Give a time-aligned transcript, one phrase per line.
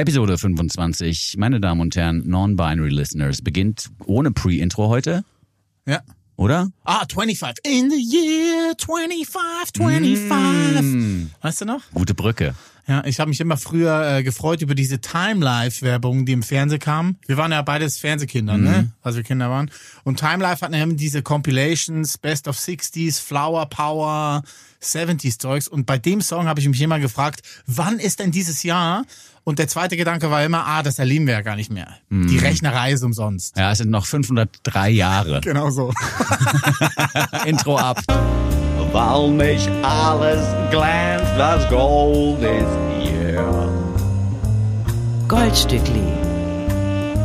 [0.00, 5.24] Episode 25, meine Damen und Herren, Non-Binary Listeners, beginnt ohne Pre-Intro heute,
[5.86, 6.00] Ja.
[6.36, 6.70] oder?
[6.84, 7.62] Ah, 25.
[7.66, 10.80] In the year 25, 25.
[10.80, 11.82] Mm, Weißt du noch?
[11.92, 12.54] gute Brücke.
[12.90, 16.42] Ja, ich habe mich immer früher äh, gefreut über diese Time Life Werbung, die im
[16.42, 17.18] Fernsehen kam.
[17.28, 18.90] Wir waren ja beides Fernsehkinder, ne?
[19.00, 19.70] Als wir Kinder waren.
[20.02, 24.42] Und Time Life hatten ja immer diese Compilations, Best of 60s, Flower Power,
[24.82, 25.68] 70s Zeugs.
[25.68, 29.04] Und bei dem Song habe ich mich immer gefragt, wann ist denn dieses Jahr?
[29.44, 31.94] Und der zweite Gedanke war immer, ah, das erleben wir ja gar nicht mehr.
[32.10, 33.56] Die Rechnerei ist umsonst.
[33.56, 35.40] Ja, es sind noch 503 Jahre.
[35.42, 35.94] Genau so.
[37.46, 38.02] Intro ab.
[38.92, 43.44] Weil nicht alles glänzt, was Gold ist hier.
[45.28, 46.02] Goldstückli,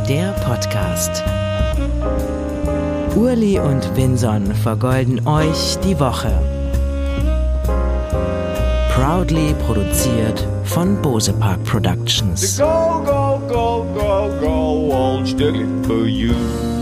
[0.08, 1.24] der Podcast.
[3.16, 6.30] Urli und Vinson vergolden euch die Woche.
[8.94, 12.58] Proudly produziert von Bose Park Productions.
[12.58, 16.75] Go, go, go, go, go, old Stückli for you.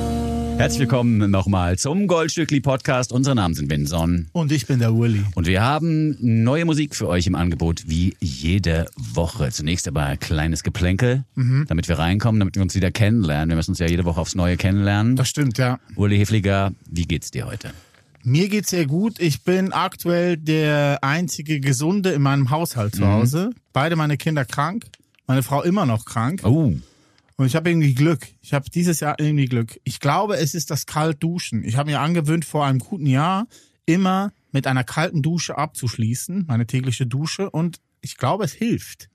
[0.57, 3.13] Herzlich willkommen nochmal zum Goldstückli Podcast.
[3.13, 4.29] Unsere Namen sind Vinson.
[4.33, 5.23] Und ich bin der Uli.
[5.35, 9.51] Und wir haben neue Musik für euch im Angebot, wie jede Woche.
[9.51, 11.25] Zunächst aber ein kleines Geplänkel,
[11.67, 13.51] damit wir reinkommen, damit wir uns wieder kennenlernen.
[13.51, 15.17] Wir müssen uns ja jede Woche aufs Neue kennenlernen.
[15.17, 15.81] Das stimmt, ja.
[15.97, 17.73] Uli Hefliger, wie geht's dir heute?
[18.23, 19.21] Mir geht's sehr gut.
[19.21, 23.51] Ich bin aktuell der einzige Gesunde in meinem Haushalt zu Hause.
[23.75, 24.87] Beide meine Kinder krank.
[25.27, 26.41] Meine Frau immer noch krank.
[26.45, 26.73] Oh,
[27.37, 28.27] Und ich habe irgendwie Glück.
[28.43, 29.81] Ich habe dieses Jahr irgendwie Glück.
[29.85, 31.65] Ich glaube, es ist das Kaltduschen.
[31.65, 33.47] Ich habe mir angewöhnt, vor einem guten Jahr
[33.87, 37.51] immer mit einer kalten Dusche abzuschließen, meine tägliche Dusche.
[37.51, 39.09] Und ich glaube, es hilft.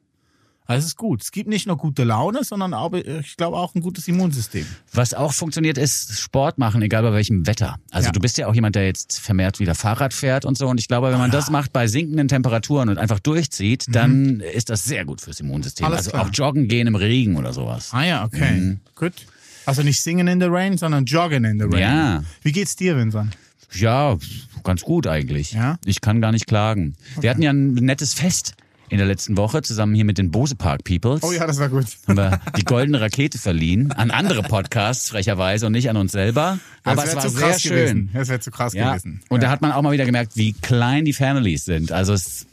[0.70, 1.23] Also es ist gut.
[1.23, 4.67] Es gibt nicht nur gute Laune, sondern auch, ich glaube auch ein gutes Immunsystem.
[4.94, 7.80] was auch funktioniert, ist Sport machen, egal bei welchem Wetter.
[7.89, 8.12] Also Ja.
[8.12, 10.67] du bist ja auch jemand, der jetzt vermehrt wieder Fahrrad fährt und so.
[10.67, 14.70] Und ich glaube, wenn man das macht bei sinkenden Temperaturen und einfach durchzieht, dann ist
[14.70, 15.88] das sehr gut fürs Immunsystem.
[15.88, 16.25] Alles also klar.
[16.25, 17.90] auch joggen gehen im Regen oder sowas.
[17.92, 18.78] Ah ja, okay.
[18.94, 19.14] Gut.
[19.66, 21.80] Also nicht singen in the rain, sondern joggen in the rain.
[21.81, 22.23] Ja.
[22.44, 23.36] Wie geht's dir, Vincent?
[23.73, 24.17] Ja,
[24.64, 25.53] ganz gut eigentlich.
[25.53, 25.80] Ja?
[25.86, 26.96] Ich kann gar nicht klagen.
[27.19, 28.53] Wir hatten ja ein nettes Fest
[28.89, 31.23] in der letzten Woche zusammen hier mit den Bose Park Peoples.
[31.23, 31.85] Oh ja, das war gut.
[32.07, 36.59] Haben wir die goldene Rakete verliehen an andere Podcasts frecherweise und nicht an uns selber.
[36.83, 37.75] Aber Das es wär war zu sehr krass schön.
[37.75, 38.09] Gewesen.
[38.13, 38.89] Das wäre zu krass Ja.
[38.91, 39.22] gewesen.
[39.29, 39.47] Und ja.
[39.47, 41.91] da hat man auch mal wieder gemerkt, wie klein die Families sind.
[41.91, 42.45] Also es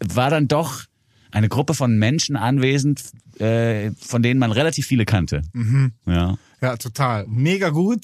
[0.00, 0.82] war dann doch
[1.30, 3.02] eine Gruppe von Menschen anwesend,
[3.38, 5.42] äh, von denen man relativ viele kannte.
[5.52, 5.92] Mhm.
[6.06, 6.38] Ja.
[6.60, 7.26] Ja, total.
[7.28, 8.00] Mega gut.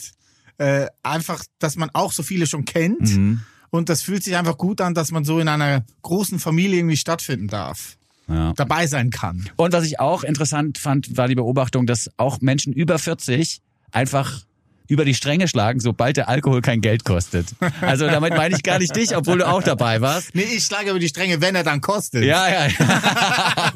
[0.59, 3.01] Äh, einfach, dass man auch so viele schon kennt.
[3.01, 3.41] Mhm.
[3.75, 6.97] Und das fühlt sich einfach gut an, dass man so in einer großen Familie irgendwie
[6.97, 7.97] stattfinden darf.
[8.29, 8.53] ja.
[8.53, 9.51] Dabei sein kann.
[9.57, 14.43] Und was ich auch interessant fand, war die Beobachtung, dass auch Menschen über 40 einfach
[14.87, 17.47] über die Stränge schlagen, sobald der Alkohol kein Geld kostet.
[17.81, 20.35] Also damit meine ich gar nicht dich, obwohl du auch dabei warst.
[20.35, 22.25] Nee, ich schlage über die Stränge, wenn er dann kostet.
[22.25, 22.69] Ja, ja.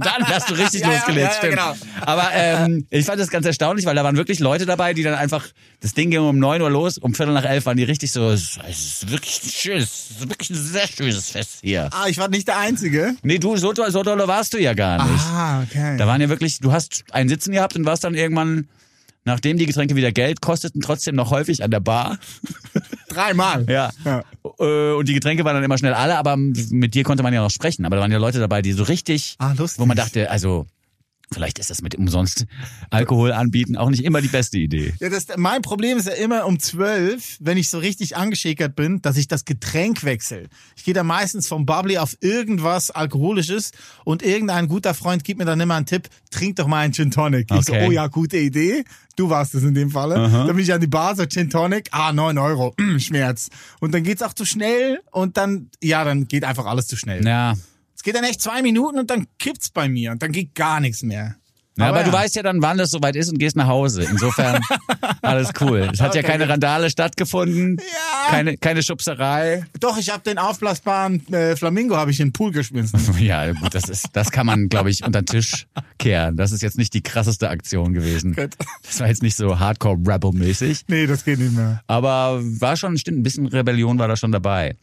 [0.00, 1.52] Dann hast du richtig Ja, losgelegt, ja, ja, stimmt.
[1.54, 1.74] genau.
[2.02, 5.14] Aber ähm, ich fand das ganz erstaunlich, weil da waren wirklich Leute dabei, die dann
[5.14, 5.46] einfach,
[5.80, 8.30] das Ding ging um neun Uhr los, um Viertel nach elf waren die richtig so,
[8.30, 11.88] es ist wirklich ein schönes, es ist wirklich ein sehr schönes Fest hier.
[11.92, 13.14] Ah, ich war nicht der Einzige.
[13.22, 15.24] Nee, du, so, toll- so dolle warst du ja gar nicht.
[15.24, 15.96] Ah, okay.
[15.96, 18.68] Da waren ja wirklich, du hast ein Sitzen gehabt und warst dann irgendwann,
[19.24, 22.18] nachdem die Getränke wieder Geld kosteten, trotzdem noch häufig an der Bar.
[23.08, 23.64] Dreimal.
[23.68, 23.90] Ja.
[24.04, 24.22] Ja.
[24.60, 27.42] Äh, Und die Getränke waren dann immer schnell alle, aber mit dir konnte man ja
[27.42, 27.84] noch sprechen.
[27.84, 29.80] Aber da waren ja Leute dabei, die so richtig, Ah, lustig.
[29.80, 30.66] wo man dachte, also
[31.32, 32.46] vielleicht ist das mit umsonst
[32.90, 34.94] Alkohol anbieten auch nicht immer die beste Idee.
[35.00, 39.02] Ja, das, mein Problem ist ja immer um zwölf, wenn ich so richtig angeschäkert bin,
[39.02, 40.48] dass ich das Getränk wechsle.
[40.76, 43.72] Ich gehe da meistens vom Bubbly auf irgendwas Alkoholisches
[44.04, 47.10] und irgendein guter Freund gibt mir dann immer einen Tipp, trink doch mal einen Gin
[47.10, 47.50] Tonic.
[47.52, 47.86] Ich so, Okay.
[47.86, 48.84] oh ja, gute Idee.
[49.16, 50.14] Du warst es in dem Falle.
[50.14, 53.48] Dann bin ich an die Bar, so Gin Tonic, ah, neun Euro, Schmerz.
[53.80, 57.26] Und dann geht's auch zu schnell und dann, ja, dann geht einfach alles zu schnell.
[57.26, 57.54] Ja.
[57.98, 60.78] Es geht dann echt zwei Minuten und dann kippt's bei mir und dann geht gar
[60.78, 61.34] nichts mehr.
[61.78, 62.04] Ja, aber, ja.
[62.06, 64.02] du weißt ja dann, wann es soweit ist und gehst nach Hause.
[64.02, 64.60] Insofern
[65.22, 65.88] alles cool.
[65.92, 66.32] Es hat ja Okay.
[66.32, 68.30] keine Randale stattgefunden, Ja.
[68.30, 69.64] keine, keine Schubserei.
[69.80, 72.98] Doch, ich habe den aufblasbaren äh, Flamingo habe ich in den Pool geschmissen.
[73.18, 75.66] Ja, gut, das ist, das kann man, glaube ich, unter den Tisch
[75.98, 76.36] kehren.
[76.36, 78.34] Das ist jetzt nicht die krasseste Aktion gewesen.
[78.84, 80.82] Das war jetzt nicht so Hardcore-Rebel-mäßig.
[80.88, 81.82] Nee, das geht nicht mehr.
[81.86, 84.76] Aber war schon, stimmt, ein bisschen Rebellion war da schon dabei.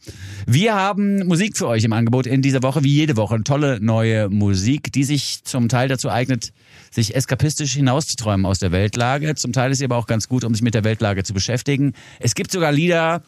[0.46, 3.42] Wir haben Musik für euch im Angebot in dieser Woche, wie jede Woche.
[3.44, 6.52] Tolle neue Musik, die sich zum Teil dazu eignet,
[6.96, 9.34] sich eskapistisch hinauszuträumen aus der Weltlage.
[9.36, 11.92] Zum Teil ist sie aber auch ganz gut, um sich mit der Weltlage zu beschäftigen.
[12.18, 13.22] Es gibt sogar Lieder,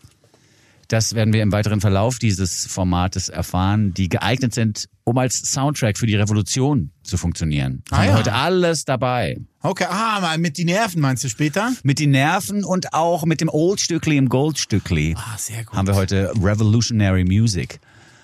[0.88, 5.98] das werden wir im weiteren Verlauf dieses Formates erfahren, die geeignet sind, um als Soundtrack
[5.98, 7.82] für die Revolution zu funktionieren.
[7.90, 8.16] Ah, ja.
[8.16, 9.36] heute alles dabei.
[9.60, 11.72] Okay, ah, mal mit die Nerven meinst du später?
[11.82, 15.14] Mit den Nerven und auch mit dem Old-Stückli im Gold-Stückli.
[15.18, 15.76] Ah, sehr gut.
[15.76, 17.80] haben wir heute Revolutionary Music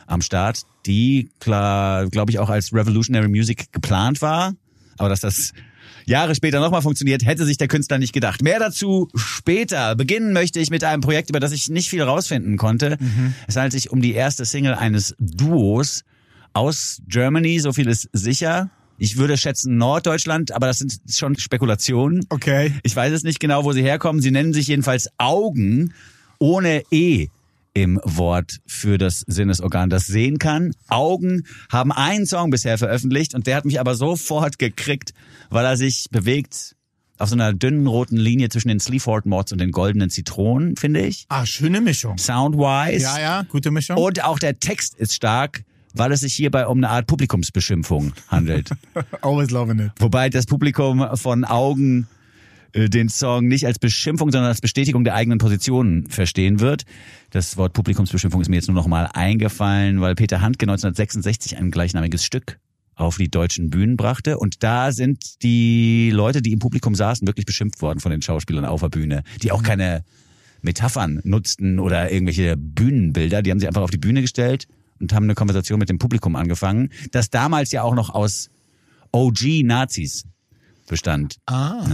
[0.06, 4.54] am Start, die klar, glaube ich, auch als Revolutionary Music geplant war,
[4.98, 5.52] Aber dass das
[6.06, 8.42] Jahre später nochmal funktioniert, hätte sich der Künstler nicht gedacht.
[8.42, 9.96] Mehr dazu später.
[9.96, 12.98] Beginnen möchte ich mit einem Projekt, über das ich nicht viel rausfinden konnte.
[13.46, 16.04] Es handelt sich um die erste Single eines Duos
[16.52, 18.70] aus Germany, so viel ist sicher.
[18.96, 22.24] Ich würde schätzen Norddeutschland, aber das sind schon Spekulationen.
[22.28, 22.72] Okay.
[22.84, 24.22] Ich weiß es nicht genau, wo sie herkommen.
[24.22, 25.92] Sie nennen sich jedenfalls Augen
[26.38, 27.28] ohne E
[27.74, 30.72] im Wort für das Sinnesorgan, das sehen kann.
[30.88, 35.12] Augen haben einen Song bisher veröffentlicht und der hat mich aber sofort gekriegt,
[35.50, 36.76] weil er sich bewegt
[37.18, 41.00] auf so einer dünnen roten Linie zwischen den Sleaford Mods und den goldenen Zitronen, finde
[41.00, 41.26] ich.
[41.28, 42.18] Ah, schöne Mischung.
[42.18, 43.04] Soundwise.
[43.04, 43.96] Ja, ja, gute Mischung.
[43.96, 48.70] Und auch der Text ist stark, weil es sich hierbei um eine Art Publikumsbeschimpfung handelt.
[49.20, 49.92] Always loving it.
[49.98, 52.08] Wobei das Publikum von Augen
[52.74, 56.84] den Song nicht als Beschimpfung, sondern als Bestätigung der eigenen Positionen verstehen wird.
[57.30, 61.70] Das Wort Publikumsbeschimpfung ist mir jetzt nur noch mal eingefallen, weil Peter Handke 1966 ein
[61.70, 62.58] gleichnamiges Stück
[62.96, 64.38] auf die deutschen Bühnen brachte.
[64.38, 68.64] Und da sind die Leute, die im Publikum saßen, wirklich beschimpft worden von den Schauspielern
[68.64, 70.04] auf der Bühne, die auch keine
[70.62, 73.42] Metaphern nutzten oder irgendwelche Bühnenbilder.
[73.42, 74.66] Die haben sie einfach auf die Bühne gestellt
[75.00, 78.48] und haben eine Konversation mit dem Publikum angefangen, das damals ja auch noch aus
[79.12, 80.24] OG-Nazis
[80.86, 81.36] bestand.
[81.46, 81.84] Ah,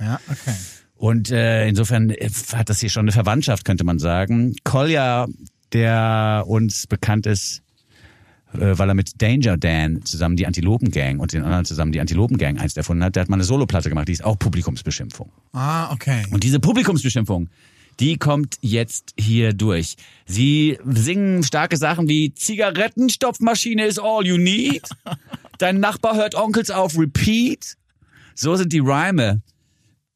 [0.00, 0.54] ja, okay.
[0.96, 4.56] Und äh, insofern äh, hat das hier schon eine Verwandtschaft, könnte man sagen.
[4.64, 5.26] Kolja,
[5.72, 7.62] der uns bekannt ist,
[8.54, 12.00] äh, weil er mit Danger Dan zusammen die Antilopen Gang und den anderen zusammen die
[12.00, 15.30] Antilopen Gang einst erfunden hat, der hat mal eine Soloplatte gemacht, die ist auch Publikumsbeschimpfung.
[15.52, 16.24] Ah, okay.
[16.32, 17.48] Und diese Publikumsbeschimpfung,
[18.00, 19.96] die kommt jetzt hier durch.
[20.26, 24.82] Sie singen starke Sachen wie Zigarettenstopfmaschine is all you need.
[25.58, 27.77] Dein Nachbar hört Onkels auf Repeat.
[28.38, 29.42] So sind die Reime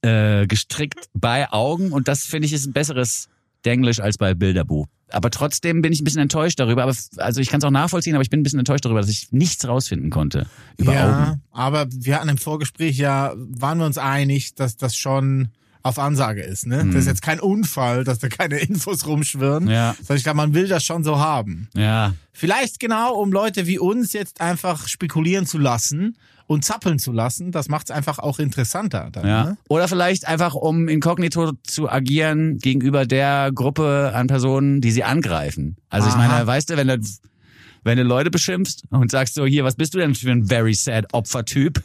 [0.02, 3.28] äh, gestrickt bei Augen und das finde ich ist ein besseres
[3.64, 4.86] Denglisch als bei Bilderbuch.
[5.10, 6.84] Aber trotzdem bin ich ein bisschen enttäuscht darüber.
[6.84, 9.10] Aber also ich kann es auch nachvollziehen, aber ich bin ein bisschen enttäuscht darüber, dass
[9.10, 10.46] ich nichts rausfinden konnte
[10.78, 11.42] über ja, Augen.
[11.50, 15.48] aber wir hatten im Vorgespräch ja, waren wir uns einig, dass das schon
[15.82, 16.66] auf Ansage ist.
[16.66, 16.84] Ne?
[16.86, 19.64] Das ist jetzt kein Unfall, dass da keine Infos rumschwirren.
[19.64, 19.70] Mhm.
[19.70, 19.94] Ja.
[19.98, 21.68] Sondern ich glaube, man will das schon so haben.
[21.74, 27.12] Ja, Vielleicht genau, um Leute wie uns jetzt einfach spekulieren zu lassen und zappeln zu
[27.12, 27.52] lassen.
[27.52, 29.10] Das macht es einfach auch interessanter.
[29.12, 29.44] Dann, Ja.
[29.44, 29.56] Ne?
[29.68, 35.76] Oder vielleicht einfach, um inkognito zu agieren gegenüber der Gruppe an Personen, die sie angreifen.
[35.90, 36.26] Also ich Aha.
[36.28, 36.98] meine, weißt du, wenn du,
[37.84, 40.74] wenn du Leute beschimpfst und sagst so, hier, was bist du denn für ein very
[40.74, 41.82] sad Opfertyp?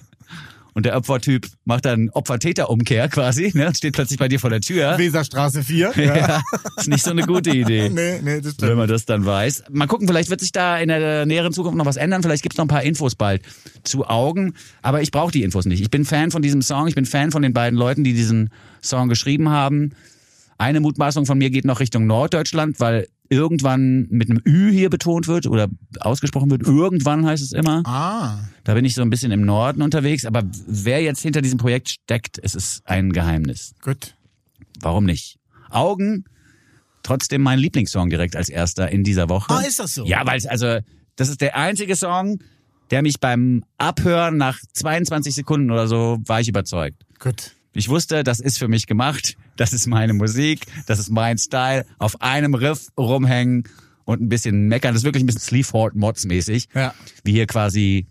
[0.78, 3.74] Und der Opfertyp macht dann Opfer-Täter-Umkehr quasi, ne?
[3.74, 4.96] steht plötzlich bei dir vor der Tür.
[5.00, 5.94] Weserstraße 4.
[5.98, 6.44] Ja,
[6.78, 7.90] ist nicht so eine gute Idee.
[7.92, 8.76] nee, nee, das Wenn stimmt.
[8.76, 9.64] man das dann weiß.
[9.72, 12.22] Mal gucken, vielleicht wird sich da in der näheren Zukunft noch was ändern.
[12.22, 13.42] Vielleicht gibt's noch ein paar Infos bald
[13.86, 14.54] zu Augen.
[14.84, 15.82] Aber ich brauche die Infos nicht.
[15.82, 16.88] Ich bin Fan von diesem Song.
[16.88, 18.52] Ich bin Fan von den beiden Leuten, die diesen
[18.84, 19.94] Song geschrieben haben.
[20.60, 25.28] Eine Mutmaßung von mir geht noch Richtung Norddeutschland, weil irgendwann mit einem Ü hier betont
[25.28, 25.68] wird oder
[26.00, 26.64] ausgesprochen wird.
[26.64, 27.84] Irgendwann heißt es immer.
[27.86, 30.26] Ah, Da bin ich so ein bisschen im Norden unterwegs.
[30.26, 33.74] Aber wer jetzt hinter diesem Projekt steckt, es ist ein Geheimnis.
[33.82, 34.16] gut.
[34.82, 35.38] Warum nicht?
[35.70, 36.26] Augen,
[37.04, 39.54] trotzdem mein Lieblingssong direkt als erster in dieser Woche.
[39.54, 40.06] Ah, ist das so?
[40.06, 40.80] Ja, weil es also,
[41.16, 42.40] das ist der einzige Song,
[42.92, 47.04] der mich beim Abhören nach 22 Sekunden oder so war ich überzeugt.
[47.20, 47.52] Gut.
[47.78, 51.86] Ich wusste, das ist für mich gemacht, das ist meine Musik, das ist mein Style,
[52.00, 53.66] auf einem Riff rumhängen
[54.04, 54.94] und ein bisschen meckern.
[54.96, 56.96] Das ist wirklich ein bisschen Sleaford Mods mäßig, Ja.
[57.24, 58.08] wie hier quasi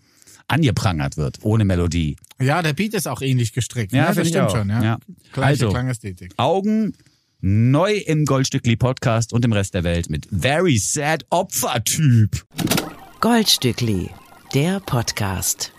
[0.46, 2.14] angeprangert wird, ohne Melodie.
[2.38, 3.92] Ja, der Beat ist auch ähnlich gestrickt.
[3.92, 4.14] Ja, ne?
[4.14, 4.56] das stimmt auch.
[4.56, 4.68] schon.
[4.68, 4.82] Ja.
[4.84, 4.98] Ja.
[5.32, 5.70] Gleiche Also.
[5.70, 6.32] Klangästhetik.
[6.36, 6.92] Augen
[7.40, 12.44] neu im Goldstückli Podcast und im Rest der Welt mit Very Sad Opfertyp.
[13.20, 14.10] Goldstückli,
[14.54, 15.72] der Podcast.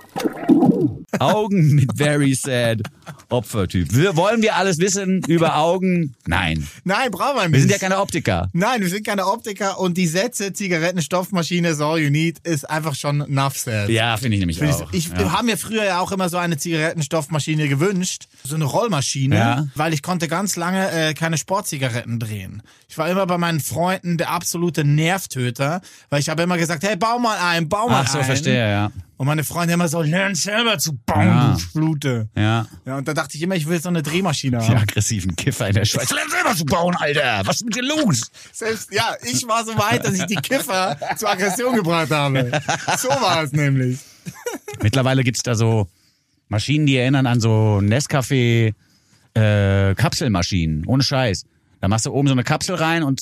[1.20, 2.82] Augen mit Very Sad
[3.30, 3.94] Opfertyp.
[3.94, 6.16] Wir, wollen wir alles wissen über Augen?
[6.26, 6.68] Nein.
[6.84, 7.54] Nein, brauchen wir nicht.
[7.54, 8.50] Wir sind ja keine Optiker.
[8.54, 12.96] Nein, wir sind keine Optiker und die Sätze Zigarettenstoffmaschine is all you need ist einfach
[12.96, 13.90] schon enough said.
[13.90, 14.92] Ja, finde ich nämlich Find auch.
[14.94, 15.32] Ich, ich ja.
[15.32, 19.68] habe mir früher ja auch immer so eine Zigarettenstoffmaschine gewünscht, so eine Rollmaschine, Ja.
[19.76, 22.62] weil ich konnte ganz lange äh, keine Sportzigaretten drehen.
[22.90, 26.96] Ich war immer bei meinen Freunden der absolute Nervtöter, weil ich habe immer gesagt, hey,
[26.96, 28.26] bau mal ein, bau mal Ach so, ein.
[28.26, 28.92] verstehe, ja.
[29.18, 31.54] Und meine Freunde immer so, lern selber zu bauen, Ja.
[31.54, 32.30] du Flute.
[32.36, 32.68] Ja.
[32.86, 34.78] Ja, und da dachte ich immer, ich will so eine Drehmaschine Die haben.
[34.78, 36.10] aggressiven Kiffer in der Schweiz.
[36.12, 37.42] Lern selber zu bauen, Alter.
[37.46, 38.30] Was ist mit dir los?
[38.52, 42.52] Selbst, ja, ich war so weit, dass ich die Kiffer zur Aggression gebracht habe.
[42.98, 44.00] So war es nämlich.
[44.82, 45.88] Mittlerweile gibt's da so
[46.50, 48.74] Maschinen, die erinnern an so Nescafé
[49.34, 50.86] äh, Kapselmaschinen.
[50.86, 51.46] Ohne Scheiß.
[51.80, 53.22] Da machst du oben so eine Kapsel rein und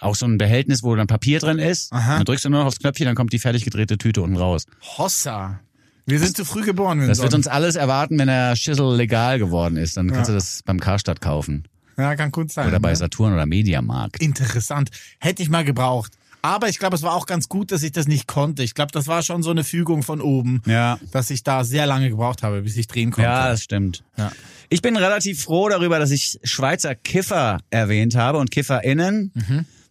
[0.00, 1.92] auch so ein Behältnis, wo dann Papier drin ist.
[1.92, 2.16] Aha.
[2.16, 4.64] Dann drückst du nur noch aufs Knöpfchen, dann kommt die fertig gedrehte Tüte unten raus.
[4.98, 5.60] Hossa.
[6.06, 9.76] Wir sind zu früh geboren, Das wird uns alles erwarten, wenn der Schissel legal geworden
[9.76, 9.96] ist.
[9.96, 10.34] Dann kannst Ja.
[10.34, 11.64] du das beim Karstadt kaufen.
[11.98, 12.68] Ja, kann gut sein.
[12.68, 12.96] Oder bei ne?
[12.96, 14.22] Saturn oder Mediamarkt.
[14.22, 14.90] Interessant.
[15.18, 16.12] Hätte ich mal gebraucht.
[16.42, 18.62] Aber ich glaube, es war auch ganz gut, dass ich das nicht konnte.
[18.62, 20.98] Ich glaube, das war schon so eine Fügung von oben, Ja.
[21.10, 23.28] dass ich da sehr lange gebraucht habe, bis ich drehen konnte.
[23.28, 24.04] Ja, das stimmt.
[24.16, 24.30] Ja.
[24.68, 29.32] Ich bin relativ froh darüber, dass ich Schweizer Kiffer erwähnt habe und KifferInnen.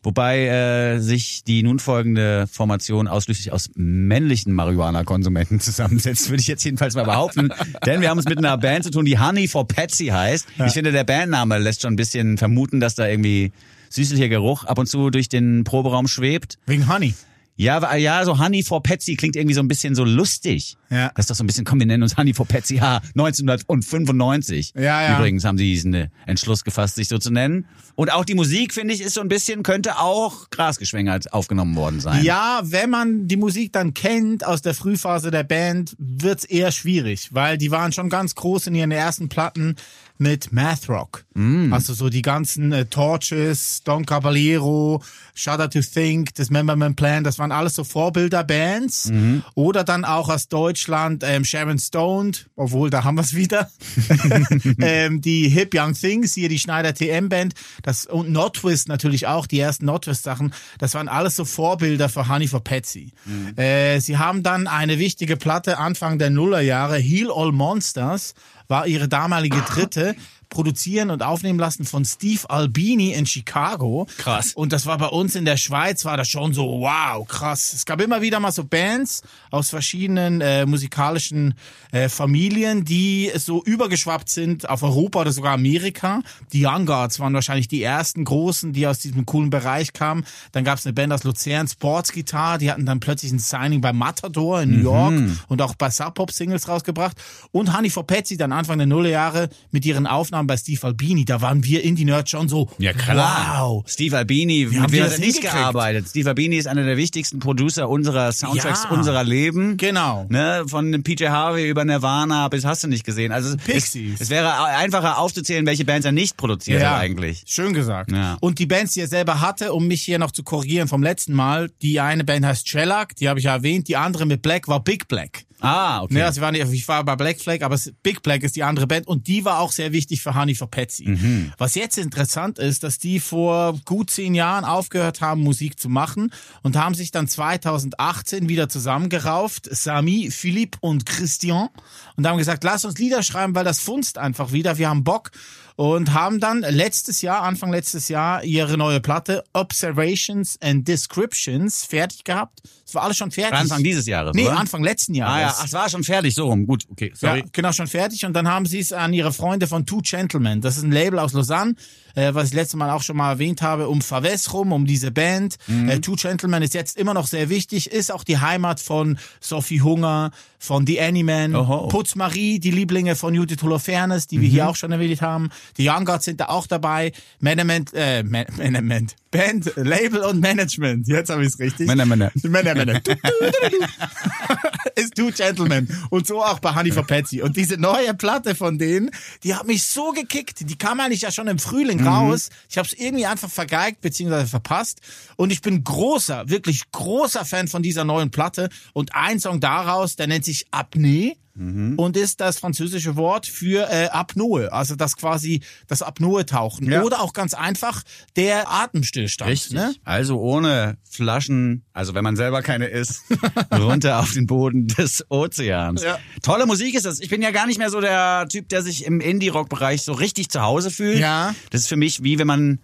[0.06, 6.64] Wobei äh, sich die nun folgende Formation ausschließlich aus männlichen Marihuana-Konsumenten zusammensetzt, würde ich jetzt
[6.64, 7.50] jedenfalls mal behaupten.
[7.86, 10.48] Denn wir haben es mit einer Band zu tun, die Honey for Patsy heißt.
[10.66, 13.52] Ich finde, der Bandname lässt schon ein bisschen vermuten, dass da irgendwie
[13.90, 16.60] süßlicher Geruch ab und zu durch den Proberaum schwebt.
[16.68, 17.16] Wegen Honey.
[17.58, 20.76] Ja, ja, so Honey for Patsy klingt irgendwie so ein bisschen so lustig.
[20.90, 21.12] Ja.
[21.16, 24.74] Das ist doch so ein bisschen, komm, wir nennen uns Honey for Patsy, ha, 1995.
[24.76, 25.18] Ja, ja.
[25.18, 27.66] Übrigens haben sie diesen äh, Entschluss gefasst, sich so zu nennen.
[27.96, 32.02] Und auch die Musik, finde ich, ist so ein bisschen, könnte auch grasgeschwängert aufgenommen worden
[32.02, 32.26] sein.
[32.26, 37.30] Ja, wenn man die Musik dann kennt aus der Frühphase der Band, wird's eher schwierig,
[37.32, 39.76] weil die waren schon ganz groß in ihren ersten Platten
[40.18, 41.26] mit Math Rock.
[41.74, 45.04] Also so die ganzen äh, Torches, Don Caballero,
[45.34, 49.12] Shudder to Think, Dismemberment Plan, das waren alles so Vorbilderbands.
[49.54, 53.70] Oder dann auch aus Deutschland ähm, Sharon Stoned, obwohl da haben wir's wieder.
[54.80, 57.54] ähm, die Hip Young Things, hier die Schneider TM Band,
[57.84, 62.28] das und Notwist natürlich auch, die ersten Notwist Sachen, das waren alles so Vorbilder für
[62.30, 63.12] Honey for Patsy.
[63.58, 68.34] Äh, sie haben dann eine wichtige Platte Anfang der Nullerjahre, Heal All Monsters,
[68.68, 70.16] war ihre damalige dritte,
[70.56, 74.08] produzieren und aufnehmen lassen von Steve Albini in Chicago.
[74.18, 74.54] Krass.
[74.54, 77.74] Und das war bei uns in der Schweiz, war das schon so, wow, krass.
[77.74, 79.22] Es gab immer wieder mal so Bands
[79.52, 81.56] aus verschiedenen äh, musikalischen
[81.92, 86.22] äh, Familien, die so übergeschwappt sind auf Europa oder sogar Amerika.
[86.54, 90.26] Die Young Guards waren wahrscheinlich die ersten großen, die aus diesem coolen Bereich kamen.
[90.54, 93.82] Dann gab es eine Band aus Luzern, Sports Guitar, die hatten dann plötzlich ein Signing
[93.82, 95.14] bei Matador in New York
[95.50, 97.18] und auch bei Sub Pop Singles rausgebracht.
[97.52, 101.26] Und Honey for Patsy dann Anfang der Nullerjahre mit ihren Aufnahmen bei Steve Albini.
[101.26, 103.84] Da waren wir Indie-Nerds schon so, wow.
[103.88, 106.08] Steve Albini, haben mit die wem das nicht gearbeitet?
[106.10, 108.90] Steve Albini ist einer der wichtigsten Producer unserer Soundtracks Ja.
[108.90, 109.78] unserer Leben.
[109.78, 110.26] Genau.
[110.30, 113.32] Ne, von PJ Harvey über Nirvana bis hast du nicht gesehen.
[113.32, 114.16] Also Pixies.
[114.16, 117.44] Es, es wäre einfacher aufzuzählen, welche Bands er nicht produziert hat eigentlich.
[117.48, 118.12] Schön gesagt.
[118.12, 118.38] Ja.
[118.42, 121.34] Und die Bands, die er selber hatte, um mich hier noch zu korrigieren vom letzten
[121.34, 124.68] Mal, die eine Band heißt Shellac, die habe ich ja erwähnt, die andere mit Black
[124.68, 125.46] war Big Black.
[125.62, 126.16] Ah, okay.
[126.16, 128.64] Ne, also ich, war nicht, ich war bei Black Flag, aber Big Black ist die
[128.64, 131.08] andere Band und die war auch sehr wichtig für Honey for Patsy.
[131.08, 131.54] Mhm.
[131.58, 136.32] Was jetzt interessant ist, dass die vor gut zehn Jahren aufgehört haben, Musik zu machen
[136.62, 141.70] und haben sich dann 2018 wieder zusammengerauft, Sami, Philipp und Christian,
[142.18, 145.32] und haben gesagt, lass uns Lieder schreiben, weil das funzt einfach wieder, wir haben Bock
[145.76, 152.24] und haben dann letztes Jahr, Anfang letztes Jahr, ihre neue Platte Observations and Descriptions fertig
[152.24, 152.62] gehabt.
[152.88, 153.58] Es war alles schon fertig.
[153.58, 154.60] Anfang dieses Jahres, Nee, oder?
[154.60, 155.34] Anfang letzten Jahres.
[155.34, 156.68] Ah ja, ach, es war schon fertig, so rum.
[156.68, 157.40] Gut, okay, sorry.
[157.40, 158.24] Ja, genau, schon fertig.
[158.26, 160.62] Und dann haben sie es an ihre Freunde von Two Gentlemen.
[160.62, 161.74] Das ist ein Label aus Lausanne,
[162.14, 165.10] äh, was ich letztes Mal auch schon mal erwähnt habe, um Faves rum, um diese
[165.10, 165.56] Band.
[165.66, 165.90] Mhm.
[165.90, 169.82] Äh, Two Gentlemen ist jetzt immer noch sehr wichtig, ist auch die Heimat von Sophie
[169.82, 171.88] Hunger, von The Anyman, Oho.
[171.88, 174.52] Putz Marie, die Lieblinge von Judith Holofernes, die wir Mhm.
[174.54, 175.50] hier auch schon erwähnt haben.
[175.78, 177.14] Die Young Gods sind da auch dabei.
[177.40, 181.08] Management, äh, Man Management, Band, Label und Management.
[181.08, 181.88] Jetzt habe ich es richtig.
[181.88, 182.32] Männer, Männer.
[182.44, 183.02] Männer, Männer.
[184.96, 185.88] ist Two Gentlemen.
[186.10, 187.42] Und so auch bei Honey for Patsy.
[187.42, 189.12] Und diese neue Platte von denen,
[189.44, 190.70] die hat mich so gekickt.
[190.70, 192.08] Die kam eigentlich ja schon im Frühling Mhm.
[192.08, 192.50] raus.
[192.70, 194.46] Ich habe es irgendwie einfach vergeigt bzw.
[194.46, 195.02] verpasst.
[195.36, 198.70] Und ich bin großer, wirklich großer Fan von dieser neuen Platte.
[198.94, 201.36] Und ein Song daraus, der nennt sich Apnee.
[201.56, 201.98] Mhm.
[201.98, 206.92] Und ist das französische Wort für äh, Apnoe, also das quasi das Apnoe-Tauchen.
[206.92, 207.04] Ja.
[207.04, 208.04] Oder auch ganz einfach
[208.36, 209.50] der Atemstillstand.
[209.50, 209.74] Richtig.
[209.74, 209.96] Ne?
[210.04, 213.24] Also ohne Flaschen, also wenn man selber keine isst,
[213.74, 216.04] runter auf den Boden des Ozeans.
[216.04, 216.20] Ja.
[216.44, 217.20] Tolle Musik ist das.
[217.22, 220.50] Ich bin ja gar nicht mehr so der Typ, der sich im Indie-Rock-Bereich so richtig
[220.50, 221.20] zu Hause fühlt.
[221.20, 221.56] Ja.
[221.70, 222.80] Das ist für mich wie wenn man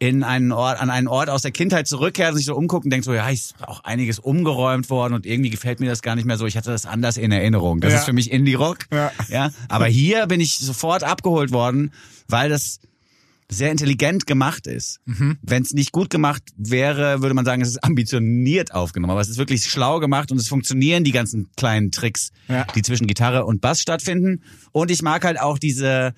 [0.00, 2.90] in einen Ort, an einen Ort aus der Kindheit zurückkehrt und sich so umguckt und
[2.90, 6.24] denkt so, ja, ist auch einiges umgeräumt worden und irgendwie gefällt mir das gar nicht
[6.24, 6.46] mehr so.
[6.46, 7.80] Ich hatte das anders in Erinnerung.
[7.80, 7.98] Das Ja.
[7.98, 8.86] ist für mich Indie-Rock.
[8.92, 9.10] Ja.
[9.28, 9.50] ja.
[9.68, 11.92] Aber hier bin ich sofort abgeholt worden,
[12.28, 12.78] weil das
[13.50, 15.00] sehr intelligent gemacht ist.
[15.06, 19.10] Wenn es nicht gut gemacht wäre, würde man sagen, es ist ambitioniert aufgenommen.
[19.10, 22.66] Aber es ist wirklich schlau gemacht und es funktionieren die ganzen kleinen Tricks, Ja.
[22.74, 24.42] die zwischen Gitarre und Bass stattfinden.
[24.72, 26.12] Und ich mag halt auch diese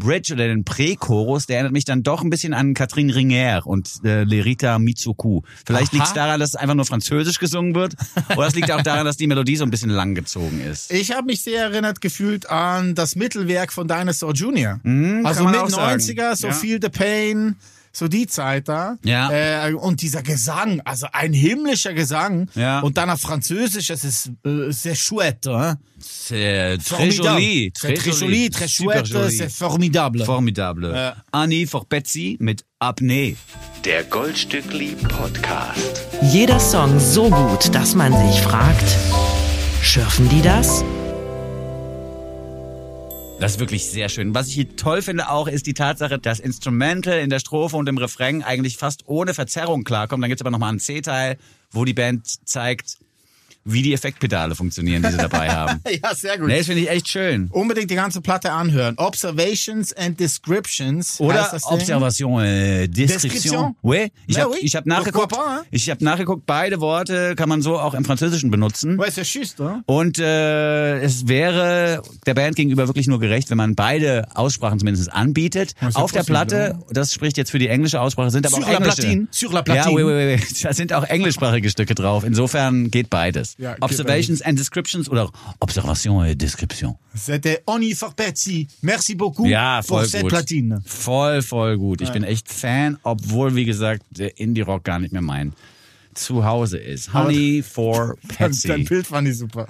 [0.00, 3.88] Bridge oder den Prä-Chorus, der erinnert mich dann doch ein bisschen an Catherine Ringer und
[4.04, 5.42] äh, Lerita Mitsuku.
[5.64, 7.94] Vielleicht liegt es daran, dass es einfach nur französisch gesungen wird.
[8.36, 10.92] oder es liegt auch daran, dass die Melodie so ein bisschen langgezogen ist.
[10.92, 14.72] Ich habe mich sehr erinnert gefühlt an das Mittelwerk von Dinosaur Jr.
[14.72, 16.00] also Mhm, man mit auch sagen.
[16.00, 16.52] 90er, so Ja.
[16.52, 17.54] Feel the Pain,
[17.92, 18.96] so die Zeit da.
[19.04, 19.30] Ja.
[19.30, 22.48] Äh, und dieser Gesang, also ein himmlischer Gesang.
[22.54, 22.80] Ja.
[22.80, 25.46] Und dann auf Französisch, das ist äh, sehr chouette.
[25.46, 25.76] Hein?
[26.00, 27.40] C'est très Formidable.
[27.40, 27.72] joli.
[27.76, 30.24] C'est très joli, très chouette, c'est formidable.
[30.24, 30.92] Formidable.
[30.94, 31.16] Ja.
[31.32, 33.36] Annie Forpetzi mit Apnee.
[33.84, 36.06] Der Goldstückli Podcast.
[36.22, 38.96] Jeder Song so gut, dass man sich fragt,
[39.82, 40.84] schürfen die das?
[43.40, 44.34] Das ist wirklich sehr schön.
[44.34, 47.88] Was ich hier toll finde auch, ist die Tatsache, dass Instrumental in der Strophe und
[47.88, 50.20] im Refrain eigentlich fast ohne Verzerrung klarkommen.
[50.20, 51.38] Dann gibt's aber nochmal einen C-Teil,
[51.70, 52.98] wo die Band zeigt,
[53.64, 55.80] wie die Effektpedale funktionieren, die sie dabei haben.
[56.02, 56.48] ja, sehr gut.
[56.48, 57.48] Nee, das finde ich echt schön.
[57.52, 58.94] Unbedingt die ganze Platte anhören.
[58.96, 61.20] Observations and Descriptions.
[61.20, 61.52] Oder.
[61.64, 63.30] Observation, äh, Description.
[63.32, 63.76] Description?
[63.82, 64.10] Oui.
[64.26, 64.58] Ich Ja, habe oui.
[64.62, 65.34] ich hab nachgeguckt.
[65.70, 66.46] Ich habe nachgeguckt.
[66.46, 68.98] Beide Worte kann man so auch im Französischen benutzen.
[68.98, 69.82] Ouais, c'est juste, hein?
[69.86, 75.12] Und äh, es wäre der Band gegenüber wirklich nur gerecht, wenn man beide Aussprachen zumindest
[75.12, 75.74] anbietet.
[75.80, 78.64] Ja, ja Auf der Platte, das spricht jetzt für die englische Aussprache, sind aber Sur
[78.64, 79.02] auch la englische.
[79.02, 79.94] platine, sur la Ja, platine.
[79.94, 80.42] oui, oui, oui.
[80.62, 82.24] Da sind auch englischsprachige Stücke drauf.
[82.24, 83.49] Insofern geht beides.
[83.58, 85.30] Ja, geht Observations and Descriptions oder
[85.60, 86.96] Observation et Description.
[87.14, 87.94] C'était Oni.
[88.82, 90.30] Merci beaucoup Ja, pour voll cette gut.
[90.30, 90.80] platine.
[90.86, 92.00] Voll, voll gut.
[92.00, 95.52] Ich bin echt Fan, obwohl, wie gesagt, der Indie-Rock gar nicht mehr mein
[96.14, 97.14] Zuhause ist.
[97.14, 98.82] Honey for Dein Patsy.
[98.84, 99.68] Bild fand ich super.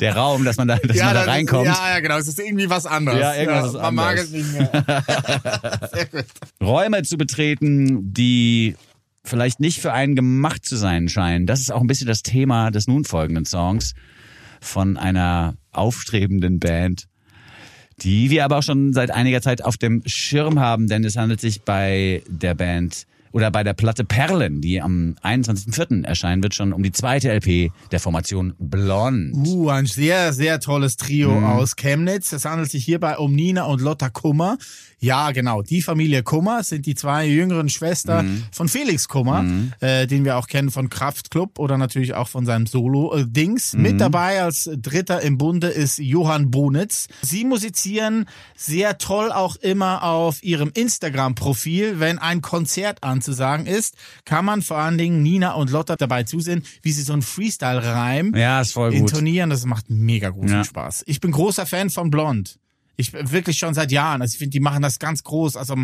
[0.00, 1.66] Der Raum, dass man da, dass man da das ist- reinkommt.
[1.66, 2.16] Ja, ja, genau.
[2.16, 3.20] Es ist irgendwie was anderes.
[3.20, 4.24] Ja, irgendwas ist man mag anders.
[4.26, 4.70] es nicht mehr.
[5.92, 6.24] Sehr gut.
[6.62, 8.74] Räume zu betreten, die
[9.24, 11.46] vielleicht nicht für einen gemacht zu sein scheinen.
[11.46, 13.94] Das ist auch ein bisschen das Thema des nun folgenden Songs
[14.60, 17.06] von einer aufstrebenden Band,
[18.02, 21.40] die wir aber auch schon seit einiger Zeit auf dem Schirm haben, denn es handelt
[21.40, 26.04] sich bei der Band oder bei der Platte Perlen, die am 21.04.
[26.04, 29.34] erscheinen wird, schon um die zweite LP der Formation Blond.
[29.46, 31.44] Uh, ein sehr, sehr tolles Trio Mhm.
[31.44, 32.32] aus Chemnitz.
[32.32, 34.58] Es handelt sich hierbei um Nina und Lotta Kummer.
[35.02, 35.62] Ja, genau.
[35.62, 38.42] Die Familie Kummer sind die zwei jüngeren Schwestern Mhm.
[38.52, 39.44] von Felix Kummer,
[39.80, 43.72] äh, den wir auch kennen von Kraftklub oder natürlich auch von seinem Solo-Dings.
[43.74, 43.82] Mhm.
[43.82, 47.06] Mit dabei als Dritter im Bunde ist Johann Bonitz.
[47.22, 51.98] Sie musizieren sehr toll auch immer auf ihrem Instagram-Profil.
[52.00, 56.62] Wenn ein Konzert anzusagen ist, kann man vor allen Dingen Nina und Lotta dabei zusehen,
[56.82, 58.98] wie sie so ein Freestyle-Reim Ja, ist voll gut.
[59.00, 59.50] intonieren.
[59.50, 60.64] Das macht mega großen Ja.
[60.64, 61.04] Spaß.
[61.06, 62.58] Ich bin großer Fan von Blond.
[62.96, 64.20] Ich bin wirklich schon seit Jahren.
[64.22, 65.56] Also ich finde, die machen das ganz groß.
[65.56, 65.74] Also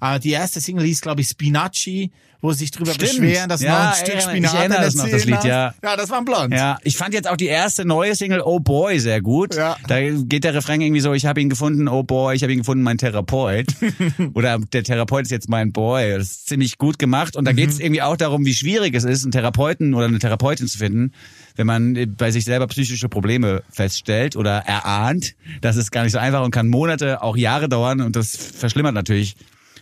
[0.00, 3.12] äh, die erste Single hieß, glaube ich, Spinacci, wo sie sich drüber Stimmt.
[3.12, 5.68] beschweren, dass Ja, noch ein Stück Spinat ich erinnere in das noch, das Lied, ja.
[5.68, 5.82] hast.
[5.82, 6.52] Ja, das war Blond.
[6.52, 9.54] Ja, ich fand jetzt auch die erste neue Single Oh Boy sehr gut.
[9.54, 9.76] Ja.
[9.86, 12.58] Da geht der Refrain irgendwie so, ich habe ihn gefunden, oh Boy, ich habe ihn
[12.58, 13.66] gefunden, mein Therapeut.
[14.34, 16.18] Oder der Therapeut ist jetzt mein Boy.
[16.18, 17.36] Das ist ziemlich gut gemacht.
[17.36, 20.18] Und da geht es irgendwie auch darum, wie schwierig es ist, einen Therapeuten oder eine
[20.18, 21.12] Therapeutin zu finden,
[21.54, 25.36] wenn man bei sich selber psychische Probleme feststellt oder erahnt.
[25.60, 28.00] Das ist gar nicht so einfach und kann Monate, auch Jahre dauern.
[28.00, 29.36] Und das verschlimmert natürlich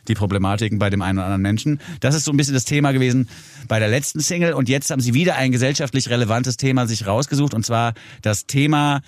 [0.09, 1.81] die Problematiken bei dem einen oder anderen Menschen.
[2.01, 3.29] Das ist so ein bisschen das Thema gewesen
[3.69, 7.55] bei der letzten Single und jetzt haben sie wieder ein gesellschaftlich relevantes Thema sich rausgesucht
[7.55, 9.01] und zwar das Thema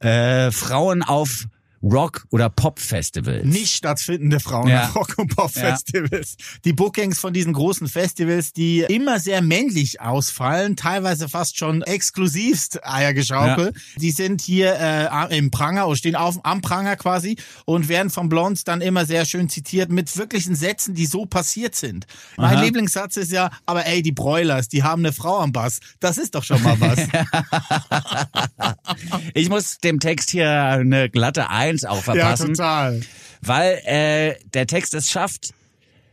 [0.00, 1.46] äh, Frauen auf
[1.82, 3.44] Rock- oder Pop-Festivals.
[3.44, 4.88] Nicht stattfindende Frauen Ja.
[4.88, 6.36] Rock- und Pop-Festivals.
[6.64, 12.84] Die Bookings von diesen großen Festivals, die immer sehr männlich ausfallen, teilweise fast schon exklusivst
[12.84, 13.72] Eiergeschaukel.
[13.96, 18.28] Die sind hier äh, im Pranger oder stehen auf, am Pranger quasi und werden von
[18.28, 22.06] Blond dann immer sehr schön zitiert mit wirklichen Sätzen, die so passiert sind.
[22.36, 22.64] Mein Aha.
[22.64, 25.80] Lieblingssatz ist ja, aber ey, die Broilers, die haben eine Frau am Bass.
[25.98, 26.98] Das ist doch schon mal was.
[29.34, 33.00] Ich muss dem Text hier eine glatte Eins auch ja, verpassen, total.
[33.40, 35.54] weil äh, der Text es schafft,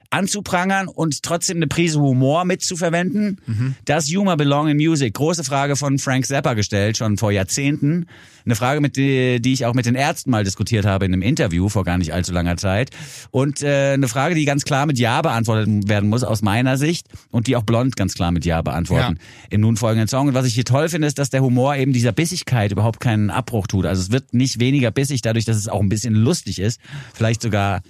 [0.09, 3.41] anzuprangern und trotzdem eine Prise Humor mitzuverwenden.
[3.45, 3.75] Mhm.
[3.85, 5.13] Das Humor Belong in Music.
[5.13, 8.07] Große Frage von Frank Zappa gestellt, schon vor Jahrzehnten.
[8.45, 11.67] Eine Frage, mit die, ich auch mit den Ärzten mal diskutiert habe in einem Interview
[11.67, 12.91] vor gar nicht allzu langer Zeit.
[13.31, 17.07] Und äh, eine Frage, die ganz klar mit Ja beantwortet werden muss, aus meiner Sicht.
[17.29, 20.29] Und die auch Blond ganz klar mit Ja beantworten im nun folgenden Song.
[20.29, 23.29] Und was ich hier toll finde, ist, dass der Humor eben dieser Bissigkeit überhaupt keinen
[23.29, 23.85] Abbruch tut.
[23.85, 26.79] Also es wird nicht weniger bissig dadurch, dass es auch ein bisschen lustig ist.
[27.13, 27.81] Vielleicht sogar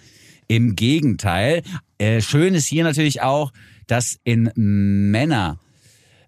[0.48, 1.62] im Gegenteil.
[1.98, 3.52] Äh, schön ist hier natürlich auch,
[3.88, 5.60] dass in Männer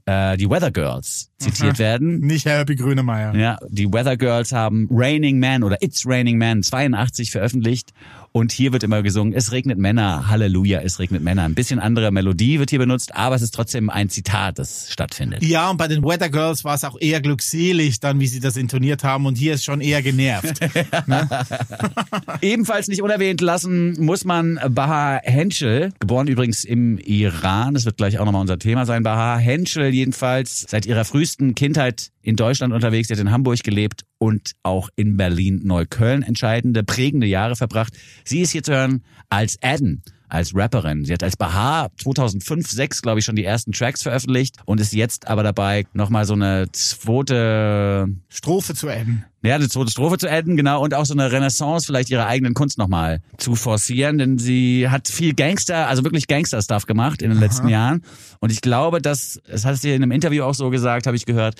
[0.05, 2.19] äh, die Weather Girls zitiert werden.
[2.19, 3.35] Nicht Herbie Grönemeyer.
[3.35, 7.91] Ja, die Weather Girls haben Raining Man oder It's Raining Man 82 veröffentlicht
[8.31, 11.43] und hier wird immer gesungen, es regnet Männer, Halleluja, es regnet Männer.
[11.43, 15.43] Ein bisschen andere Melodie wird hier benutzt, aber es ist trotzdem ein Zitat, das stattfindet.
[15.43, 18.57] Ja, und bei den Weather Girls war es auch eher glückselig, dann wie sie das
[18.57, 19.25] intoniert haben.
[19.25, 20.59] Und hier ist schon eher genervt.
[22.41, 28.19] Ebenfalls nicht unerwähnt lassen muss man Baha Henschel, geboren übrigens im Iran, das wird gleich
[28.19, 29.03] auch nochmal unser Thema sein.
[29.03, 34.03] Baha Henschel jedenfalls seit ihrer frühesten Kindheit in Deutschland unterwegs, sie hat in Hamburg gelebt
[34.19, 37.93] und auch in Berlin-Neukölln entscheidende, prägende Jahre verbracht.
[38.23, 41.05] Sie ist hier zu hören als Adden als Rapperin.
[41.05, 44.93] Sie hat als Bahar 2005, 6 glaube ich schon die ersten Tracks veröffentlicht und ist
[44.93, 49.25] jetzt aber dabei nochmal so eine zweite Strophe zu adden.
[49.41, 52.53] ja, eine zweite Strophe zu adden, genau, und auch so eine Renaissance vielleicht ihrer eigenen
[52.53, 57.39] Kunst nochmal zu forcieren, denn sie hat viel Gangster, also wirklich Gangster-Stuff gemacht in den
[57.39, 58.03] letzten Jahren.
[58.39, 61.25] Und ich glaube, dass, das hat sie in einem Interview auch so gesagt, habe ich
[61.25, 61.55] gehört,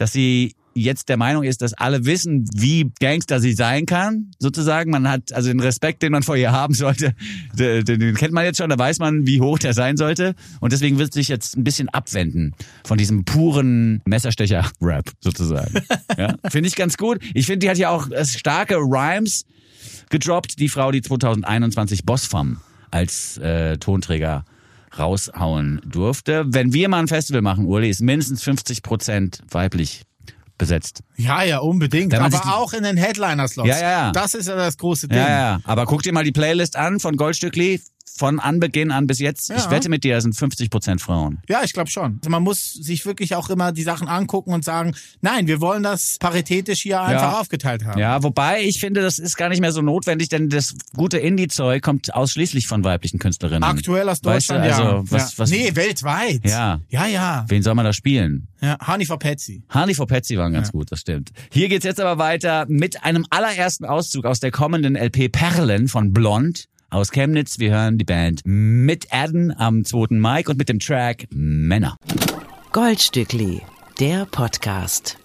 [0.00, 4.90] dass sie jetzt der Meinung ist, dass alle wissen, wie Gangster sie sein kann, sozusagen.
[4.90, 7.14] Man hat also den Respekt, den man vor ihr haben sollte,
[7.52, 10.34] den, den kennt man jetzt schon, da weiß man, wie hoch der sein sollte.
[10.60, 15.74] Und deswegen wird sie sich jetzt ein bisschen abwenden von diesem puren Messerstecher-Rap, sozusagen.
[16.16, 17.18] Ja, finde ich ganz gut.
[17.34, 19.44] Ich finde, die hat ja auch äh, starke Rhymes
[20.10, 22.60] gedroppt, die Frau, die 2021 Bossfam
[22.90, 24.44] als äh, Tonträger
[24.98, 26.44] raushauen durfte.
[26.48, 30.02] Wenn wir mal ein Festival machen, Uli, ist mindestens 50 Prozent weiblich
[30.58, 31.00] besetzt.
[31.16, 32.12] Ja, ja, unbedingt.
[32.14, 33.68] Aber die- auch in den Headliner-Slots.
[33.68, 34.12] Ja, ja, ja.
[34.12, 35.16] Das ist ja das große Ding.
[35.18, 35.60] Ja, ja.
[35.64, 37.80] Aber guck dir mal die Playlist an von Goldstückli.
[38.20, 39.48] Von Anbeginn an bis jetzt.
[39.50, 39.70] Ich Ja.
[39.70, 41.38] wette mit dir, sind 50 Prozent Frauen.
[41.48, 42.18] Ja, ich glaube schon.
[42.20, 45.82] Also man muss sich wirklich auch immer die Sachen angucken und sagen, nein, wir wollen
[45.82, 47.98] das paritätisch hier einfach aufgeteilt haben.
[47.98, 51.82] Ja, wobei ich finde, das ist gar nicht mehr so notwendig, denn das gute Indie-Zeug
[51.82, 53.62] kommt ausschließlich von weiblichen Künstlerinnen.
[53.64, 55.02] Aktuell aus Weißt du, Deutschland, also, ja.
[55.10, 55.38] was- ja.
[55.38, 56.40] was- nee, weltweit.
[56.46, 56.80] Ja.
[56.90, 57.46] Ja, ja.
[57.48, 58.48] Wen soll man da spielen?
[58.60, 58.76] ja.
[58.86, 59.62] Honey for Patsy.
[59.70, 61.30] Harley for Patsy waren ganz gut, das stimmt.
[61.50, 66.12] Hier geht's jetzt aber weiter mit einem allerersten Auszug aus der kommenden LP Perlen von
[66.12, 67.58] Blond aus Chemnitz.
[67.58, 70.16] Wir hören die Band mit Adden am 2.
[70.16, 71.96] Mai und mit dem Track Männer.
[72.72, 73.62] Goldstückli,
[73.98, 75.18] der Podcast.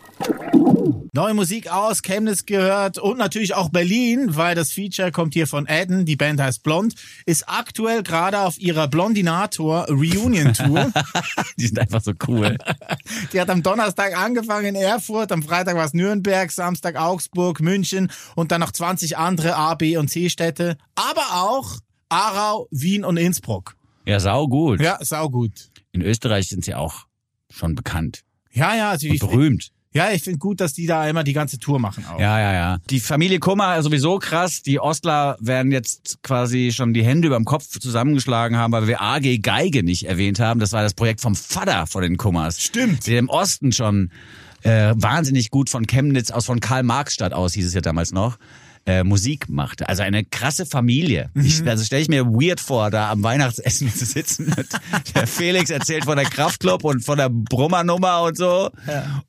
[1.13, 5.67] Neue Musik aus Chemnitz gehört und natürlich auch Berlin, weil das Feature kommt hier von
[5.67, 6.95] Adden, die Band heißt Blond,
[7.25, 10.91] ist aktuell gerade auf ihrer Blondinator Reunion Tour.
[11.57, 12.57] Die sind einfach so cool.
[13.33, 18.11] Die hat am Donnerstag angefangen in Erfurt, am Freitag war es Nürnberg, Samstag Augsburg, München
[18.35, 23.17] und dann noch 20 andere A, B und C Städte, aber auch Aarau, Wien und
[23.17, 23.75] Innsbruck.
[24.05, 24.79] Ja, sau gut.
[24.79, 25.71] Ja, saugut.
[25.91, 27.05] In Österreich sind sie auch
[27.49, 28.23] schon bekannt.
[28.51, 29.71] Ja, ja, also Und berühmt.
[29.95, 32.19] Ja, ich finde gut, dass die da immer die ganze Tour machen auch.
[32.19, 32.77] Ja, ja, ja.
[32.89, 34.61] Die Familie Kummer sowieso krass.
[34.61, 39.01] Die Ostler werden jetzt quasi schon die Hände über dem Kopf zusammengeschlagen haben, weil wir
[39.01, 40.59] AG Geige nicht erwähnt haben.
[40.59, 42.61] Das war das Projekt vom Vater von den Kummers.
[42.61, 43.07] Stimmt.
[43.07, 44.11] Der im Osten schon
[44.63, 48.37] äh, wahnsinnig gut von Chemnitz aus, von Karl-Marx-Stadt aus, hieß es ja damals noch,
[48.85, 49.89] äh, Musik machte.
[49.89, 51.29] Also eine krasse Familie.
[51.33, 54.53] Ich, also stelle ich mir weird vor, da am Weihnachtsessen zu sitzen.
[55.15, 58.69] Der Felix erzählt von der Kraftclub und von der Brummernummer und so.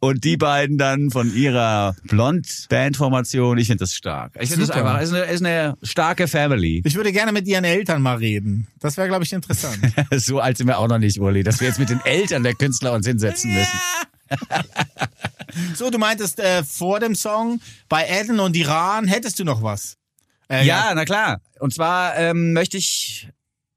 [0.01, 3.59] Und die beiden dann von ihrer Blond-Bandformation.
[3.59, 4.33] Ich finde das stark.
[4.41, 6.83] Ich finde das einfach, ist eine, ist eine starke Family.
[6.85, 8.67] Ich würde gerne mit ihren Eltern mal reden.
[8.81, 9.79] Das wäre, glaube ich, interessant.
[10.17, 12.55] so alt sind wir auch noch nicht, Uli, dass wir jetzt mit den Eltern der
[12.55, 13.79] Künstler uns hinsetzen müssen.
[15.75, 19.97] So, du meintest äh, vor dem Song bei Eden und Iran hättest du noch was?
[20.49, 21.41] Äh, Ja, na klar.
[21.61, 23.29] Und zwar ähm, möchte ich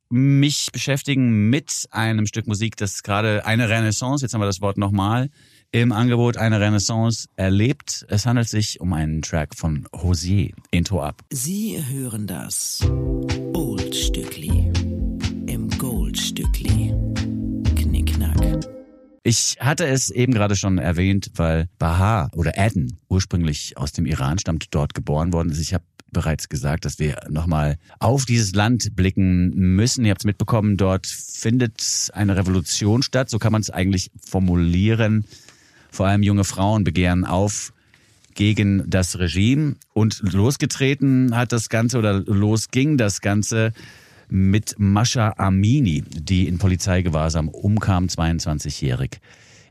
[0.10, 4.78] mich beschäftigen mit einem Stück Musik, das gerade eine Renaissance, jetzt haben wir das Wort
[4.78, 5.30] nochmal,
[5.72, 8.06] im Angebot eine Renaissance erlebt.
[8.10, 11.22] Es handelt sich um einen Track von Hosier, Intro ab.
[11.32, 12.80] Sie hören das
[13.54, 14.89] Oldstückli im
[19.30, 24.40] Ich hatte es eben gerade schon erwähnt, weil Bahar oder Aden ursprünglich aus dem Iran
[24.40, 25.60] stammt, dort geboren worden ist.
[25.60, 30.04] Ich habe bereits gesagt, dass wir nochmal auf dieses Land blicken müssen.
[30.04, 35.26] Ihr habt es mitbekommen, dort findet eine Revolution statt, so kann man es eigentlich formulieren.
[35.92, 37.72] Vor allem junge Frauen begehren auf
[38.34, 43.74] gegen das Regime und losgetreten hat das Ganze oder losging das Ganze
[44.30, 49.20] mit Mascha Amini, die in Polizeigewahrsam umkam, 22-jährig.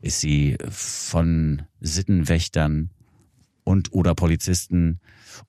[0.01, 2.91] Ist sie von Sittenwächtern
[3.65, 5.01] und oder Polizisten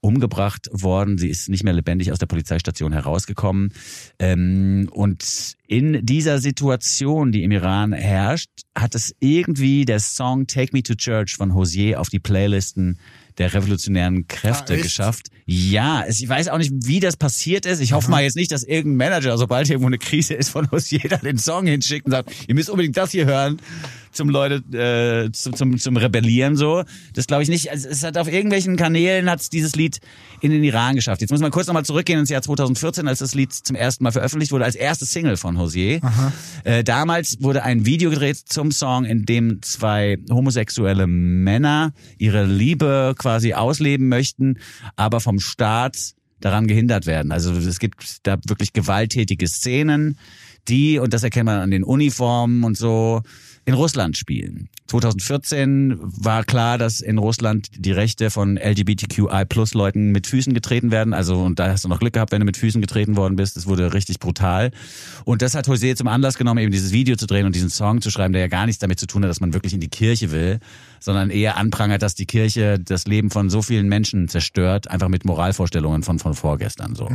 [0.02, 1.17] umgebracht worden.
[1.17, 3.74] Sie ist nicht mehr lebendig aus der Polizeistation herausgekommen.
[4.19, 10.72] Ähm, und in dieser Situation, die im Iran herrscht, hat es irgendwie der Song Take
[10.74, 13.00] Me to Church von Hosier auf die Playlisten
[13.39, 15.28] der revolutionären Kräfte Ah, geschafft.
[15.45, 17.80] Ja, es, ich weiß auch nicht, wie das passiert ist.
[17.80, 21.02] Ich hoffe mal jetzt nicht, dass irgendein Manager, sobald irgendwo eine Krise ist, von Hosier
[21.10, 23.60] da den Song hinschickt und sagt, ihr müsst unbedingt das hier hören
[24.12, 26.84] zum Leute äh, zum, zum, zum Rebellieren so.
[27.13, 27.72] Das glaube ich nicht.
[27.72, 30.00] Also, es hat auf irgendwelchen Kanälen hat dieses Lied
[30.41, 31.22] in den Iran geschafft.
[31.22, 34.12] Jetzt muss man kurz nochmal zurückgehen ins Jahr 2014, als das Lied zum ersten Mal
[34.12, 36.02] veröffentlicht wurde, als erste Single von Hosier.
[36.63, 43.15] Äh, damals wurde ein Video gedreht zum Song, in dem zwei homosexuelle Männer ihre Liebe
[43.17, 44.60] quasi ausleben möchten,
[44.95, 47.32] aber vom Staat daran gehindert werden.
[47.32, 50.17] Also es gibt da wirklich gewalttätige Szenen,
[50.67, 53.22] die, und das erkennt man an den Uniformen und so,
[53.69, 54.67] in Russland spielen.
[54.88, 61.13] 2014 war klar, dass in Russland die Rechte von LGBTQI-Plus-Leuten mit Füßen getreten werden.
[61.13, 63.58] Also, und da hast du noch Glück gehabt, wenn du mit Füßen getreten worden bist.
[63.58, 64.71] Es wurde richtig brutal.
[65.23, 68.01] Und das hat Jose zum Anlass genommen, eben dieses Video zu drehen und diesen Song
[68.01, 69.89] zu schreiben, der ja gar nichts damit zu tun hat, dass man wirklich in die
[69.89, 70.60] Kirche will,
[70.99, 75.25] sondern eher anprangert, dass die Kirche das Leben von so vielen Menschen zerstört, einfach mit
[75.25, 77.08] Moralvorstellungen von, von vorgestern so.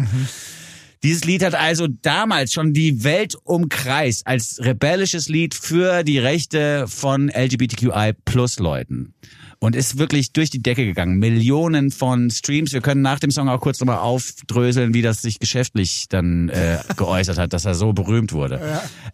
[1.05, 6.87] Dieses Lied hat also damals schon die Welt umkreist als rebellisches Lied für die Rechte
[6.89, 9.13] von LGBTQI-Plus-Leuten.
[9.61, 11.19] Und ist wirklich durch die Decke gegangen.
[11.19, 12.73] Millionen von Streams.
[12.73, 16.79] Wir können nach dem Song auch kurz nochmal aufdröseln, wie das sich geschäftlich dann äh,
[16.97, 18.61] geäußert hat, dass er so berühmt wurde.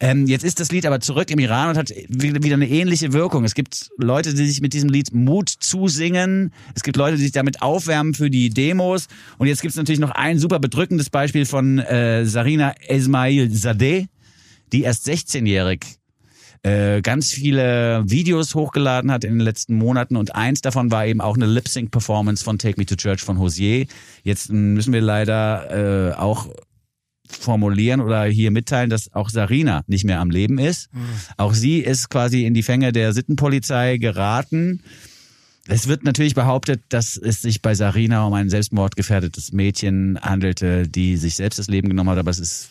[0.00, 3.12] Ähm, jetzt ist das Lied aber zurück im Iran und hat wieder wieder eine ähnliche
[3.12, 3.44] Wirkung.
[3.44, 6.52] Es gibt Leute, die sich mit diesem Lied Mut zusingen.
[6.74, 9.06] Es gibt Leute, die sich damit aufwärmen für die Demos.
[9.38, 14.08] Und jetzt gibt es natürlich noch ein super bedrückendes Beispiel von äh, Sarina Esmail Zadeh,
[14.72, 15.99] die erst 16-jährig
[16.62, 21.20] äh, ganz viele Videos hochgeladen hat in den letzten Monaten und eins davon war eben
[21.20, 23.86] auch eine Lip-Sync-Performance von Take Me to Church von Hosier.
[24.24, 26.48] Jetzt müssen wir leider äh, auch
[27.28, 30.88] formulieren oder hier mitteilen, dass auch Sarina nicht mehr am Leben ist.
[31.36, 34.82] Auch sie ist quasi in die Fänge der Sittenpolizei geraten.
[35.66, 41.16] Es wird natürlich behauptet, dass es sich bei Sarina um ein selbstmordgefährdetes Mädchen handelte, die
[41.16, 42.70] sich selbst das Leben genommen hat, aber es ist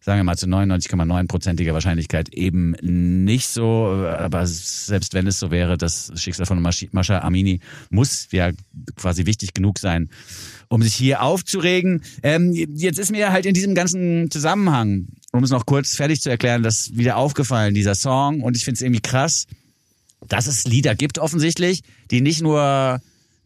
[0.00, 3.86] sagen wir mal zu 99,9%iger Wahrscheinlichkeit eben nicht so.
[4.18, 7.60] Aber selbst wenn es so wäre, das Schicksal von Masch- Mascha Amini
[7.90, 8.50] muss ja
[8.96, 10.08] quasi wichtig genug sein,
[10.68, 12.02] um sich hier aufzuregen.
[12.22, 16.30] Ähm, jetzt ist mir halt in diesem ganzen Zusammenhang, um es noch kurz fertig zu
[16.30, 18.40] erklären, das wieder aufgefallen, dieser Song.
[18.40, 19.46] Und ich finde es irgendwie krass,
[20.26, 23.00] dass es Lieder gibt offensichtlich, die nicht nur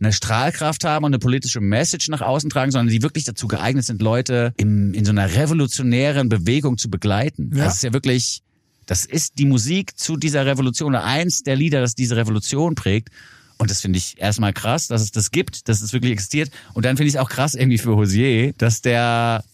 [0.05, 3.85] eine Strahlkraft haben und eine politische Message nach außen tragen, sondern die wirklich dazu geeignet
[3.85, 7.51] sind, Leute im, in so einer revolutionären Bewegung zu begleiten.
[7.55, 7.65] Ja.
[7.65, 8.43] Das ist ja wirklich,
[8.87, 13.11] das ist die Musik zu dieser Revolution oder eins der Lieder, das diese Revolution prägt.
[13.57, 16.51] Und das finde ich erstmal krass, dass es das gibt, dass es wirklich existiert.
[16.75, 19.45] Und dann finde ich es auch krass irgendwie für Hosier, dass der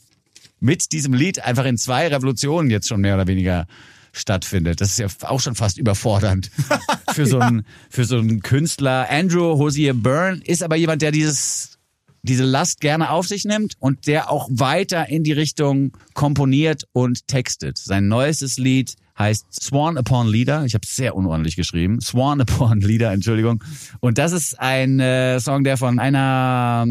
[0.58, 3.66] mit diesem Lied einfach in zwei Revolutionen jetzt schon mehr oder weniger
[4.12, 4.81] stattfindet.
[4.81, 6.51] Das ist ja auch schon fast überfordernd
[7.12, 9.07] für so einen für so einen Künstler.
[9.11, 11.79] Andrew Hosier Byrne ist aber jemand, der dieses
[12.23, 17.27] diese Last gerne auf sich nimmt und der auch weiter in die Richtung komponiert und
[17.27, 17.79] textet.
[17.79, 20.64] Sein neuestes Lied heißt Sworn Upon Leader.
[20.64, 22.01] Ich habe es sehr unordentlich geschrieben.
[22.01, 23.62] Sworn Upon Leader, Entschuldigung.
[24.01, 26.87] Und das ist ein äh, Song, der von einer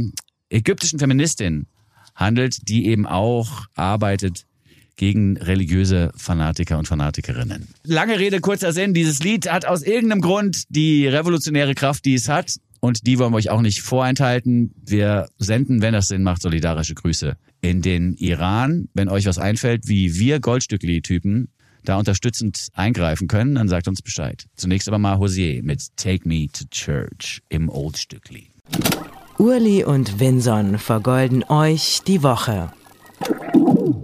[0.49, 1.67] ägyptischen Feministin
[2.15, 4.45] handelt, die eben auch arbeitet
[4.99, 7.69] gegen religiöse Fanatiker und Fanatikerinnen.
[7.85, 8.93] Lange Rede, kurzer Sinn.
[8.93, 12.57] Dieses Lied hat aus irgendeinem Grund die revolutionäre Kraft, die es hat.
[12.81, 14.73] Und die wollen wir euch auch nicht vorenthalten.
[14.85, 18.89] Wir senden, wenn das Sinn macht, solidarische Grüße in den Iran.
[18.93, 21.47] Wenn euch was einfällt, wie wir Goldstückli-Typen
[21.85, 24.47] da unterstützend eingreifen können, dann sagt uns Bescheid.
[24.57, 28.49] Zunächst aber mal Hosier mit Take Me to Church im Oldstückli.
[29.37, 32.73] Urli und Vinson vergolden euch die Woche.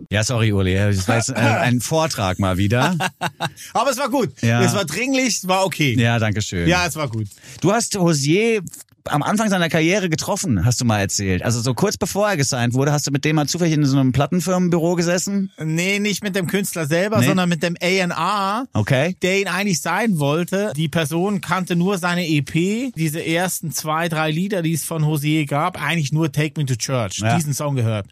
[0.09, 0.73] Ja, sorry, Uli.
[0.75, 2.95] Das war jetzt äh, ein Vortrag mal wieder.
[3.73, 4.31] Aber es war gut.
[4.41, 4.61] Ja.
[4.63, 5.95] Es war dringlich, es war okay.
[5.99, 6.67] Ja, danke schön.
[6.67, 7.27] Ja, es war gut.
[7.61, 8.61] Du hast Hosier
[9.07, 11.43] am Anfang seiner Karriere getroffen, hast du mal erzählt.
[11.43, 13.99] Also so kurz bevor er gesigned wurde, hast du mit dem mal zufällig in so
[13.99, 15.51] einem Plattenfirmenbüro gesessen?
[15.63, 17.27] Nee, nicht mit dem Künstler selber, Nee.
[17.27, 18.65] sondern mit dem A&R.
[18.73, 19.15] Okay.
[19.21, 20.73] der ihn eigentlich sein wollte.
[20.75, 25.45] Die Person kannte nur seine EP, diese ersten zwei, drei Lieder, die es von Hosier
[25.45, 27.35] gab, eigentlich nur Take Me to Church, Ja.
[27.37, 28.07] diesen Song gehört.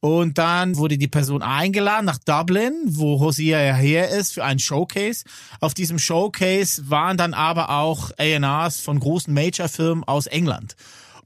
[0.00, 4.60] Und dann wurde die Person eingeladen nach Dublin, wo Hosier ja her ist, für einen
[4.60, 5.24] Showcase.
[5.60, 10.76] Auf diesem Showcase waren dann aber auch A&Rs von großen Major-Firmen aus England.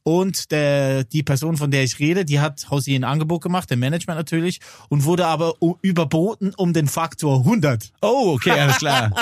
[0.05, 3.77] Und der, die Person, von der ich rede, die hat Hosier ein Angebot gemacht, der
[3.77, 7.93] Management natürlich, und wurde aber überboten um den Faktor 100.
[8.03, 9.13] Oh, okay, alles klar.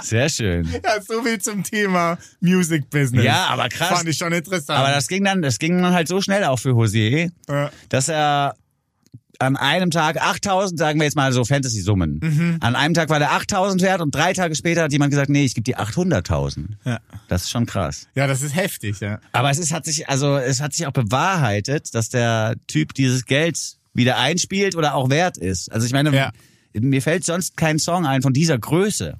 [0.00, 0.64] Sehr schön.
[0.84, 3.24] Ja, so viel zum Thema Music Business.
[3.24, 3.88] Ja, aber krass.
[3.88, 4.78] Fand ich schon interessant.
[4.78, 7.70] Aber das ging dann, das ging dann halt so schnell auch für Hosier, Ja.
[7.88, 8.54] dass er
[9.40, 12.20] an einem Tag 8000, sagen wir jetzt mal so Fantasy-Summen.
[12.22, 12.56] Mhm.
[12.60, 15.44] An einem Tag war der 8000 wert und drei Tage später hat jemand gesagt, nee,
[15.44, 16.70] ich gebe dir 800.000.
[16.84, 16.98] Ja.
[17.28, 18.08] Das ist schon krass.
[18.14, 19.20] ja, das ist heftig, ja.
[19.32, 23.26] Aber es ist, hat sich, also es hat sich auch bewahrheitet, dass der Typ dieses
[23.26, 25.70] Geld wieder einspielt oder auch wert ist.
[25.72, 26.32] Also ich meine, Ja.
[26.74, 29.18] mir fällt sonst kein Song ein von dieser Größe,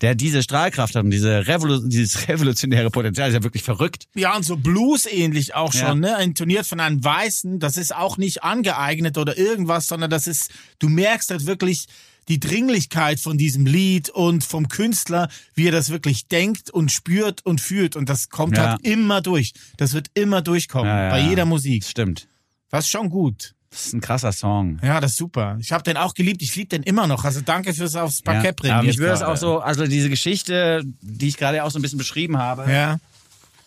[0.00, 3.28] der diese Strahlkraft hat und diese Revolu dieses revolutionäre Potenzial.
[3.28, 4.06] ist ja wirklich verrückt.
[4.14, 5.88] Ja, und so Blues ähnlich auch Ja.
[5.88, 6.16] schon, ne?
[6.22, 10.88] Intoniert von einem Weißen, das ist auch nicht angeeignet oder irgendwas, sondern das ist, du
[10.88, 11.86] merkst halt wirklich
[12.28, 17.44] die Dringlichkeit von diesem Lied und vom Künstler, wie er das wirklich denkt und spürt
[17.46, 17.96] und fühlt.
[17.96, 18.72] Und das kommt Ja.
[18.72, 19.54] halt immer durch.
[19.78, 20.88] Das wird immer durchkommen.
[20.88, 21.28] Ja, ja, bei ja.
[21.30, 21.84] jeder Musik.
[21.84, 22.28] Stimmt.
[22.70, 23.54] Was schon gut.
[23.70, 24.78] Das ist ein krasser Song.
[24.82, 25.56] Ja, das ist super.
[25.60, 26.40] Ich habe den auch geliebt.
[26.42, 27.24] Ich liebe den immer noch.
[27.24, 28.32] Also danke fürs aufs Ja.
[28.32, 28.72] Parkett bringen.
[28.74, 31.78] Aber mich jetzt würde es auch so, also diese Geschichte, die ich gerade auch so
[31.78, 32.98] ein bisschen beschrieben habe, Ja.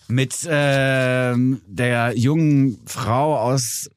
[0.08, 3.90] mit ähm, der jungen Frau aus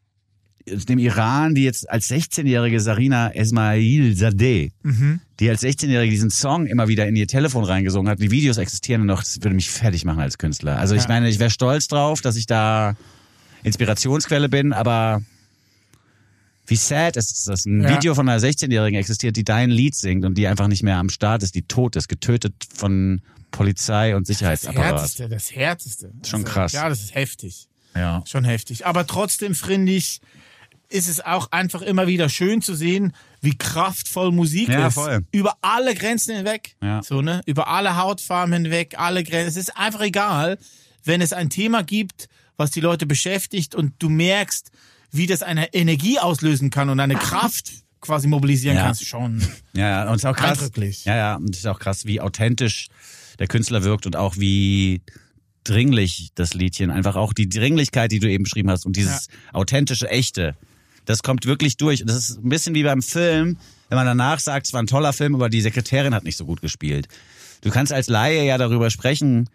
[0.66, 5.20] dem Iran, die jetzt als 16-jährige Sarina Esmail Zadeh, Mhm.
[5.40, 8.18] die als 16-jährige diesen Song immer wieder in ihr Telefon reingesungen hat.
[8.20, 10.78] Die Videos existieren noch, das würde mich fertig machen als Künstler.
[10.78, 11.08] Also ich Ja.
[11.08, 12.94] meine, ich wäre stolz drauf, dass ich da
[13.62, 15.22] Inspirationsquelle bin, aber
[16.66, 17.90] wie sad ist es, dass ein Ja.
[17.96, 21.08] Video von einer 16-Jährigen existiert, die dein Lied singt und die einfach nicht mehr am
[21.10, 24.94] Start ist, die tot ist, getötet von Polizei und Das Sicherheitsapparat.
[24.94, 26.10] Härteste, das Härteste.
[26.26, 26.72] Schon krass.
[26.72, 27.68] Ja, das ist heftig.
[27.94, 28.22] Ja.
[28.26, 28.86] Schon heftig.
[28.86, 30.20] Aber trotzdem finde ich,
[30.88, 34.94] ist es auch einfach immer wieder schön zu sehen, wie kraftvoll Musik Ja, ist.
[34.94, 35.24] voll.
[35.32, 36.76] Über alle Grenzen hinweg.
[36.82, 37.02] Ja.
[37.02, 37.40] So, ne?
[37.46, 39.48] Über alle Hautfarben hinweg, alle Grenzen.
[39.48, 40.58] Es ist einfach egal,
[41.04, 44.70] wenn es ein Thema gibt, was die Leute beschäftigt und du merkst,
[45.16, 48.82] wie das eine Energie auslösen kann und eine Kraft quasi mobilisieren Ja.
[48.84, 48.92] kann.
[48.92, 49.42] Ist Schon.
[49.72, 50.70] Ja, ja, und es ist auch krass.
[51.04, 52.88] Ja, ja, und es ist auch krass, wie authentisch
[53.38, 55.00] der Künstler wirkt und auch wie
[55.64, 60.08] dringlich das Liedchen, einfach auch die Dringlichkeit, die du eben beschrieben hast und dieses authentische,
[60.10, 60.54] echte,
[61.06, 62.02] das kommt wirklich durch.
[62.02, 63.56] Und das ist ein bisschen wie beim Film,
[63.88, 66.44] wenn man danach sagt, es war ein toller Film, aber die Sekretärin hat nicht so
[66.44, 67.08] gut gespielt.
[67.62, 69.48] Du kannst als Laie ja darüber sprechen,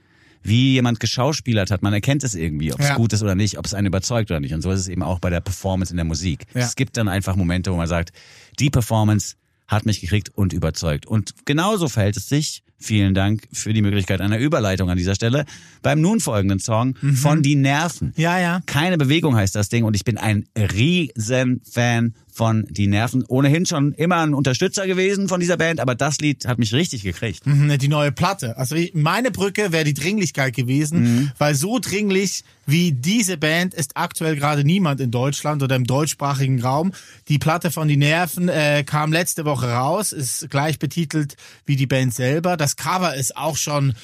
[0.43, 1.81] wie jemand geschauspielert hat.
[1.83, 2.95] Man erkennt es irgendwie, ob es Ja.
[2.95, 4.53] gut ist oder nicht, ob es einen überzeugt oder nicht.
[4.53, 6.45] Und so ist es eben auch bei der Performance in der Musik.
[6.53, 6.61] Ja.
[6.61, 8.11] Es gibt dann einfach Momente, wo man sagt,
[8.59, 9.35] die Performance
[9.67, 11.05] hat mich gekriegt und überzeugt.
[11.05, 15.45] Und genauso verhält es sich, vielen Dank für die Möglichkeit einer Überleitung an dieser Stelle,
[15.83, 18.13] beim nun folgenden Song von Die Nerven.
[18.15, 18.61] Ja, ja.
[18.65, 23.25] Keine Bewegung heißt das Ding und ich bin ein riesen Fan von Die Nerven.
[23.27, 27.03] Ohnehin schon immer ein Unterstützer gewesen von dieser Band, aber das Lied hat mich richtig
[27.03, 27.45] gekriegt.
[27.45, 28.55] Mhm, Die neue Platte.
[28.55, 31.31] Also meine Brücke wäre die Dringlichkeit gewesen, Mhm.
[31.37, 36.61] weil so dringlich wie diese Band ist aktuell gerade niemand in Deutschland oder im deutschsprachigen
[36.61, 36.93] Raum.
[37.27, 41.87] Die Platte von Die Nerven äh, kam letzte Woche raus, ist gleich betitelt wie die
[41.87, 42.55] Band selber.
[42.55, 43.95] Das Cover ist auch schon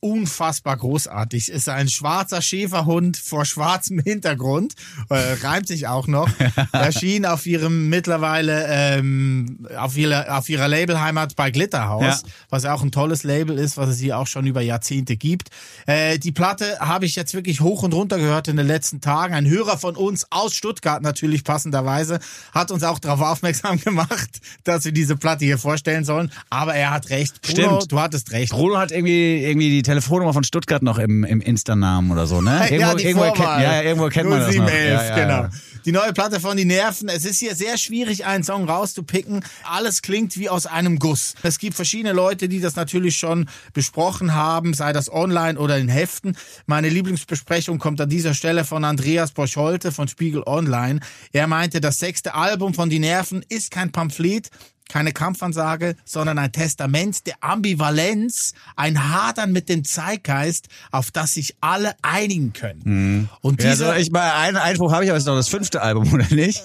[0.00, 1.48] unfassbar großartig.
[1.50, 4.74] Ist ein schwarzer Schäferhund vor schwarzem Hintergrund,
[5.10, 6.28] äh, reimt sich auch noch.
[6.72, 12.28] Erschien auf ihrem mittlerweile ähm, auf ihrer auf ihrer Labelheimat bei Glitterhouse, Ja.
[12.48, 15.48] was auch ein tolles Label ist, was es hier auch schon über Jahrzehnte gibt.
[15.86, 19.34] Äh, die Platte habe ich jetzt wirklich hoch und runter gehört in den letzten Tagen.
[19.34, 22.20] Ein Hörer von uns aus Stuttgart natürlich passenderweise
[22.52, 26.30] hat uns auch darauf aufmerksam gemacht, dass wir diese Platte hier vorstellen sollen.
[26.50, 27.42] Aber er hat recht.
[27.42, 27.92] Bruno, Stimmt.
[27.92, 28.52] du hattest recht.
[28.52, 32.68] Bruno hat irgendwie, irgendwie die Telefonnummer von Stuttgart noch im, im Insta-Namen oder so, ne?
[32.78, 34.66] ja, die irgendwo, kennt, ja, irgendwo kennt man das noch.
[34.66, 35.48] 0711, Ja, ja, genau.
[35.86, 37.08] Die neue Platte von Die Nerven.
[37.08, 39.42] Es ist hier sehr schwierig, einen Song rauszupicken.
[39.64, 41.32] Alles klingt wie aus einem Guss.
[41.42, 45.88] Es gibt verschiedene Leute, die das natürlich schon besprochen haben, sei das online oder in
[45.88, 46.36] Heften.
[46.66, 51.00] Meine Lieblingsbesprechung kommt an dieser Stelle von Andreas Borcholte von Spiegel Online.
[51.32, 54.50] Er meinte, das sechste Album von Die Nerven ist kein Pamphlet,
[54.88, 61.56] keine Kampfansage, sondern ein Testament der Ambivalenz, ein Hadern mit dem Zeitgeist, auf das sich
[61.60, 63.28] alle einigen können.
[63.40, 65.48] Und Ja, dieser, also ich mal einen Einspruch habe ich, aber es ist doch das
[65.48, 66.62] fünfte Album, oder nicht?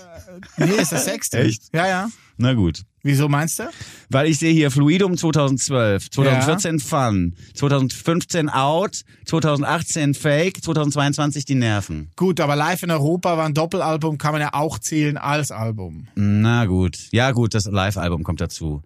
[0.58, 1.40] nee, ist das sechste.
[1.40, 1.64] Echt?
[1.74, 2.10] Ja, ja.
[2.38, 2.84] Na gut.
[3.06, 3.64] Wieso meinst du?
[4.10, 12.10] Weil ich sehe hier Fluidum 2012, 2014 Fun, 2015 Out, 2018 Fake, 2022 Die Nerven.
[12.16, 16.08] Gut, aber live in Europa war ein Doppelalbum, kann man ja auch zählen als Album.
[16.16, 16.98] Na gut.
[17.12, 18.84] Ja gut, das Live-Album kommt dazu.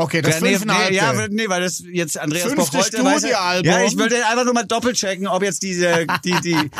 [0.00, 0.90] Okay, das ja, nee, fünfeinhalbte.
[0.92, 4.54] nee, ja, nee, weil das jetzt Andreas Fünfte Bocholte weiß ja- ich wollte einfach nur
[4.54, 6.70] mal doppelt checken, ob jetzt diese die die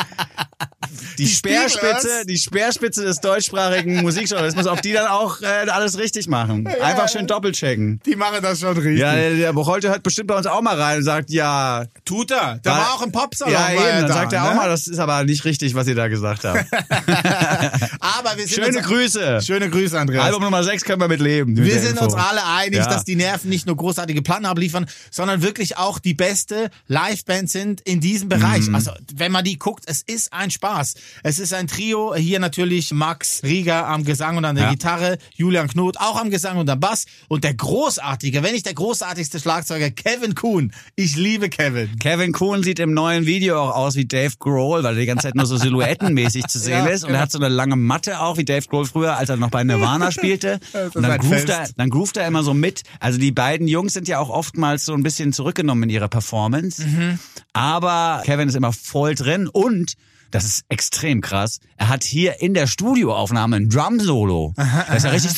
[1.18, 6.66] die, Speerspitze, die Speerspitze des deutschsprachigen Musikjournalismus, ob die dann auch äh, alles richtig machen.
[6.66, 8.00] Einfach schön doppelt checken.
[8.06, 8.98] Die machen das schon richtig.
[8.98, 12.58] Ja, der, Bocholte hört bestimmt bei uns auch mal rein und sagt, ja, Tut er.
[12.64, 13.52] Der war, auch im Popsalon.
[13.52, 14.50] ja eben, dann da, sagt er ne?
[14.50, 16.64] auch mal, das ist aber nicht richtig, was ihr da gesagt habt.
[18.00, 19.40] Aber wir sind Schöne uns, Grüße.
[19.42, 20.24] Schöne Grüße, Andreas.
[20.24, 21.56] Album Nummer 6 können wir mit leben.
[21.56, 22.86] Wir sind uns alle einig, Ja.
[22.88, 27.80] dass die Nerven nicht nur großartige Platten abliefern, sondern wirklich auch die beste Liveband sind
[27.82, 28.66] in diesem Bereich.
[28.68, 28.74] Mhm.
[28.74, 30.94] Also, wenn man die guckt, es ist ein Spaß.
[31.22, 32.14] Es ist ein Trio.
[32.14, 34.70] Hier natürlich Max Rieger am Gesang und an der Ja.
[34.70, 38.74] Gitarre, Julian Knot auch am Gesang und am Bass und der großartige, wenn nicht der
[38.74, 40.72] großartigste Schlagzeuger, Kevin Kuhn.
[40.96, 41.98] Ich liebe Kevin.
[41.98, 45.28] Kevin Kuhn sieht im neuen Video auch aus wie Dave Grohl, weil er die ganze
[45.28, 47.02] Zeit nur so silhouettenmäßig zu sehen Ja, ist.
[47.02, 47.18] Und genau.
[47.18, 49.64] er hat so eine lange Matte auch, wie Dave Grohl früher, als er noch bei
[49.64, 50.60] Nirvana spielte.
[50.94, 52.82] Und dann groovt, er, dann groovt er immer so mit.
[53.00, 56.86] Also die beiden Jungs sind ja auch oftmals so ein bisschen zurückgenommen in ihrer Performance.
[56.86, 57.18] Mhm.
[57.52, 59.96] Aber Kevin ist immer voll drin und
[60.30, 61.58] das ist extrem krass.
[61.76, 64.54] Er hat hier in der Studioaufnahme ein Drum-Solo.
[64.56, 65.32] Das ist ja richtig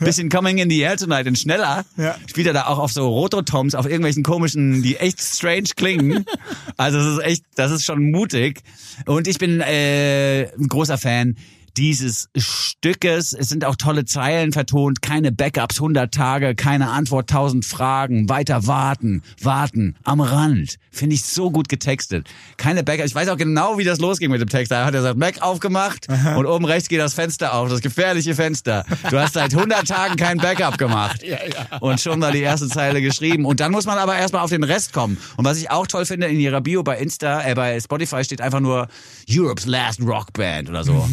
[0.00, 1.84] bisschen Coming in the Air Tonight und schneller.
[1.96, 2.16] Ja.
[2.26, 6.24] Spielt er da auch auf so Rototoms, auf irgendwelchen komischen, die echt strange klingen.
[6.76, 8.60] Also das ist echt, das ist schon mutig.
[9.04, 11.36] Und ich bin äh, ein großer Fan.
[11.78, 13.32] Dieses Stückes.
[13.32, 18.66] Es sind auch tolle Zeilen vertont, keine Backups, 100 Tage, keine Antwort, 1000 Fragen, weiter
[18.66, 20.76] warten, warten, am Rand.
[20.90, 22.26] Finde ich so gut getextet.
[22.56, 23.10] Keine Backups.
[23.10, 24.72] Ich weiß auch genau, wie das losging mit dem Text.
[24.72, 28.34] Da hat er gesagt, Mac aufgemacht und oben rechts geht das Fenster auf, das gefährliche
[28.34, 28.84] Fenster.
[29.08, 31.22] Du hast seit 100 Tagen kein Backup gemacht.
[31.80, 33.44] Und schon war die erste Zeile geschrieben.
[33.44, 35.16] Und dann muss man aber erstmal auf den Rest kommen.
[35.36, 38.40] Und was ich auch toll finde, in ihrer Bio bei Insta, äh, bei Spotify steht
[38.40, 38.88] einfach nur
[39.30, 41.08] Europe's Last Rock Band oder so.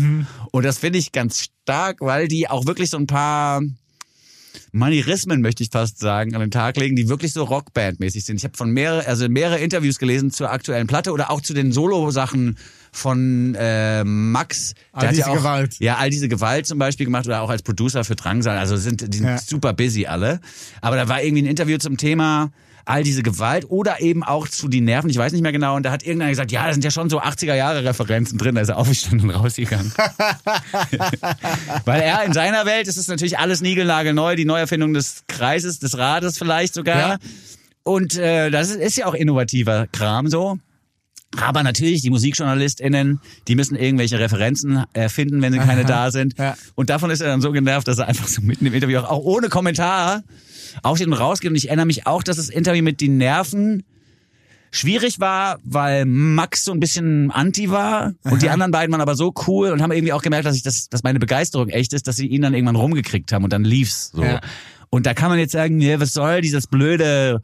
[0.56, 3.62] Und das finde ich ganz stark, weil die auch wirklich so ein paar
[4.72, 8.38] Manierismen, möchte ich fast sagen, an den Tag legen, die wirklich so Rockband-mäßig sind.
[8.38, 11.74] Ich habe von mehrere, also mehrere Interviews gelesen zur aktuellen Platte oder auch zu den
[11.74, 12.58] Solo-Sachen
[12.93, 14.76] von äh, Max.
[14.93, 15.76] All diese ja auch, Gewalt.
[15.80, 18.58] Ja, all diese Gewalt zum Beispiel gemacht oder auch als Producer für Drangsal.
[18.58, 19.38] Also sind, die sind Ja.
[19.38, 20.39] super busy alle.
[20.80, 22.49] Aber da war irgendwie ein Interview zum Thema
[22.86, 25.84] all diese Gewalt oder eben auch zu die Nerven, ich weiß nicht mehr genau, und
[25.84, 28.62] da hat irgendeiner gesagt, ja, da sind ja schon so 80er Jahre Referenzen drin, da
[28.62, 29.92] ist er aufgestanden und rausgegangen.
[31.86, 35.98] Weil er in seiner Welt ist es natürlich alles niegelnagelneu, die Neuerfindung des Kreises, des
[35.98, 36.98] Rades vielleicht sogar.
[36.98, 37.18] Ja.
[37.84, 40.58] Und äh, das ist, ist ja auch innovativer Kram so.
[41.42, 46.38] Aber natürlich, die MusikjournalistInnen, die müssen irgendwelche Referenzen erfinden, wenn sie keine da sind.
[46.38, 46.56] Ja.
[46.76, 49.10] Und davon ist er dann so genervt, dass er einfach so mitten im Interview auch,
[49.10, 50.24] auch ohne Kommentar
[50.84, 51.50] aufsteht und rausgeht.
[51.50, 53.84] Und ich erinnere mich auch, dass das Interview mit den Nerven
[54.72, 59.16] schwierig war, weil Max so ein bisschen anti war und die anderen beiden waren aber
[59.16, 62.08] so cool und haben irgendwie auch gemerkt, dass ich das, dass meine Begeisterung echt ist,
[62.08, 64.24] dass sie ihn dann irgendwann rumgekriegt haben und dann lief's so.
[64.24, 64.42] Ja.
[64.90, 67.42] Und da kann man jetzt sagen, ja, was soll dieses blöde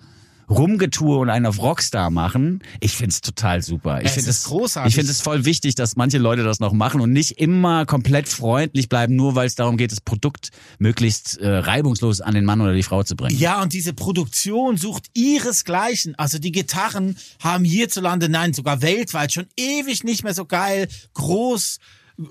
[0.52, 2.62] Rumgetue und einen auf Rockstar machen.
[2.80, 4.02] Ich find's total super.
[4.04, 4.90] Ich finde es großartig.
[4.90, 8.28] Ich finde es voll wichtig, dass manche Leute das noch machen und nicht immer komplett
[8.28, 12.62] freundlich bleiben, nur weil es darum geht, das Produkt möglichst äh, reibungslos an den Mann
[12.62, 13.38] oder die Frau zu bringen.
[13.40, 16.16] Ja, und diese Produktion sucht ihresgleichen.
[16.16, 21.80] Also die Gitarren haben hierzulande, nein, sogar weltweit schon ewig nicht mehr so geil, groß,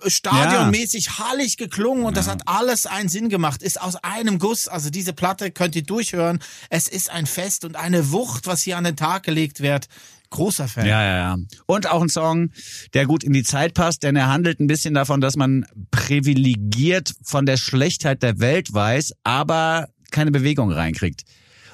[0.06, 3.62] stadionmäßig hallig geklungen und das hat alles einen Sinn gemacht.
[3.62, 4.68] Ist aus einem Guss.
[4.68, 6.40] Also diese Platte könnt ihr durchhören.
[6.68, 9.86] Es ist ein Fest und eine Wucht, was hier an den Tag gelegt wird.
[10.30, 10.86] Großer Fan.
[10.86, 11.36] Ja, ja, ja.
[11.66, 12.50] Und auch ein Song,
[12.94, 17.14] der gut in die Zeit passt, denn er handelt ein bisschen davon, dass man privilegiert
[17.22, 21.24] von der Schlechtheit der Welt weiß, aber keine Bewegung reinkriegt.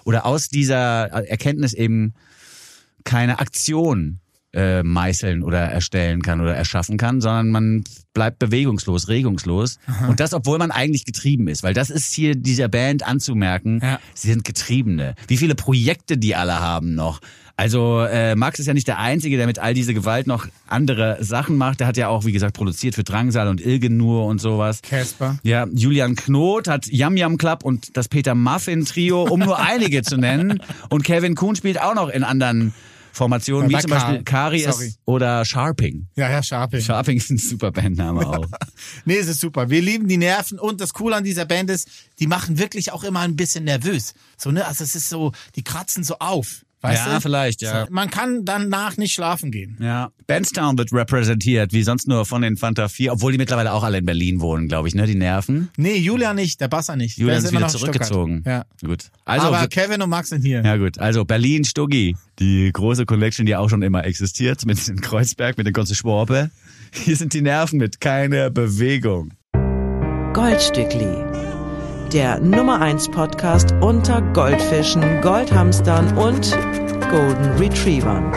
[0.05, 2.15] Oder aus dieser Erkenntnis eben
[3.05, 4.21] keine Aktion
[4.57, 7.85] äh, meißeln oder erstellen kann oder erschaffen kann, sondern man
[8.15, 9.79] bleibt bewegungslos, regungslos.
[10.09, 11.63] Und das, obwohl man eigentlich getrieben ist.
[11.63, 13.81] Weil das ist hier dieser Band anzumerken.
[13.83, 14.01] Ja.
[14.15, 15.15] Sie sind Getriebene.
[15.29, 17.21] Wie viele Projekte die alle haben noch.
[17.59, 21.19] Also äh, Max ist ja nicht der Einzige, der mit all diese Gewalt noch andere
[21.21, 21.81] Sachen macht.
[21.81, 24.83] Der hat ja auch, wie gesagt, produziert für Drangsal und Ilgenur und sowas.
[24.83, 25.39] Casper.
[25.43, 30.03] Ja, Julian Knot hat Yam Yam Club und das Peter Muffin Trio, um nur einige
[30.03, 30.63] zu nennen.
[30.91, 32.73] Und Kevin Kuhn spielt auch noch in anderen
[33.17, 34.23] Formationen, wie zum Beispiel.
[34.25, 34.95] Karies Sorry.
[35.07, 36.07] oder Sharping.
[36.17, 36.83] Ja, ja, Sharping.
[36.83, 38.47] Sharping ist ein super Bandname auch.
[39.07, 39.71] Nee, es ist super.
[39.71, 41.89] Wir lieben die Nerven und das Coole an dieser Band ist,
[42.19, 44.13] die machen wirklich auch immer ein bisschen nervös.
[44.37, 44.67] So, ne?
[44.67, 46.66] Also es ist so, die kratzen so auf.
[46.87, 47.21] Weißt Ja, du?
[47.21, 47.87] vielleicht, ja.
[47.91, 49.77] Man kann danach nicht schlafen gehen.
[49.81, 50.11] Ja.
[50.27, 53.99] Bandstown wird repräsentiert, wie sonst nur von den Fanta 4, obwohl die mittlerweile auch alle
[53.99, 55.07] in Berlin wohnen, glaube ich, ne?
[55.07, 55.69] Die Nerven.
[55.77, 57.17] Nee, Julian nicht, der Basser nicht.
[57.19, 58.07] Julian Der ist immer wieder Stuttgart.
[58.07, 58.43] zurückgezogen.
[58.47, 58.65] Ja.
[58.85, 59.05] Gut.
[59.25, 60.63] Also, Aber Kevin und Max sind hier.
[60.65, 65.01] Ja gut, also Berlin, Stuggi, die große Collection, die auch schon immer existiert, mit in
[65.01, 66.51] Kreuzberg, mit den ganzen Schworpe.
[66.93, 69.31] Hier sind die Nerven mit keiner Bewegung.
[70.33, 71.46] Goldstückli.
[72.13, 76.51] Der Nummer 1 Podcast unter Goldfischen, Goldhamstern und
[77.11, 78.33] Golden Retrievern.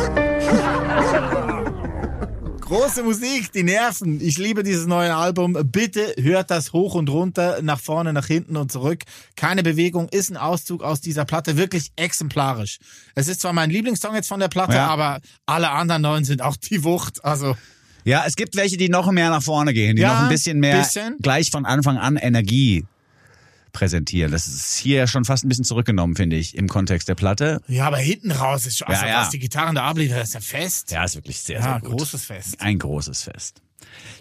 [2.61, 4.21] Große Musik, die Nerven.
[4.21, 5.57] Ich liebe dieses neue Album.
[5.65, 9.03] Bitte hört das hoch und runter, nach vorne, nach hinten und zurück.
[9.35, 12.77] Keine Bewegung ist ein Auszug aus dieser Platte, wirklich exemplarisch.
[13.15, 14.87] Es ist zwar mein Lieblingssong jetzt von der Platte, Ja.
[14.87, 17.23] aber alle anderen neuen sind auch die Wucht.
[17.25, 17.55] Also
[18.05, 20.59] Ja, es gibt welche, die noch mehr nach vorne gehen, die Ja, noch ein bisschen
[20.59, 21.17] mehr bisschen.
[21.21, 22.85] gleich von Anfang an Energie
[23.79, 24.31] präsentieren.
[24.31, 27.61] Das ist hier schon fast ein bisschen zurückgenommen, finde ich, im Kontext der Platte.
[27.67, 29.21] Ja, aber hinten raus ist schon, also Ja, ja.
[29.21, 30.91] was die Gitarren da abliefern, ist ja fest.
[30.91, 31.97] Ja, ist wirklich sehr, Ja, sehr gut.
[31.99, 32.59] großes Fest.
[32.59, 33.61] Ein großes Fest.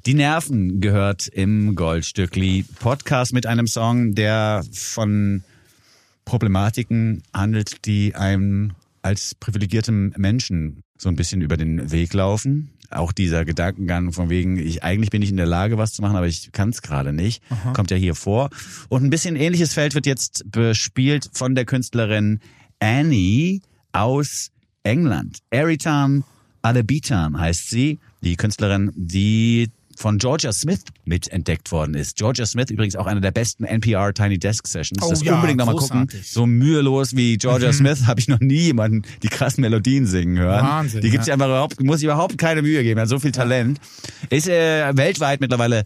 [0.06, 5.42] Die Nerven gehört im Goldstückli Podcast mit einem Song, der von
[6.24, 12.70] Problematiken handelt, die einem als privilegiertem Menschen so ein bisschen über den Weg laufen.
[12.90, 16.16] Auch dieser Gedankengang von wegen, ich eigentlich bin ich in der Lage, was zu machen,
[16.16, 17.42] aber ich kann es gerade nicht,
[17.74, 18.48] kommt ja hier vor.
[18.88, 22.40] Und ein bisschen ähnliches Feld wird jetzt bespielt von der Künstlerin
[22.80, 23.60] Annie
[23.92, 24.50] aus
[24.84, 25.40] England.
[25.50, 26.24] Eritan
[26.62, 32.16] Alebitan heißt sie, die Künstlerin, die von Georgia Smith mitentdeckt worden ist.
[32.16, 35.02] Georgia Smith übrigens auch eine der besten NPR Tiny Desk Sessions.
[35.02, 36.02] Oh das ja, unbedingt nochmal gucken.
[36.02, 36.20] Mhm.
[36.22, 40.64] So mühelos wie Georgia Smith habe ich noch nie jemanden die krassen Melodien singen hören.
[40.64, 41.34] Wahnsinn, die gibt's ja.
[41.34, 43.00] einfach überhaupt, muss ich überhaupt keine Mühe geben.
[43.00, 43.80] Hat so viel Talent.
[44.30, 45.84] Ist äh, weltweit mittlerweile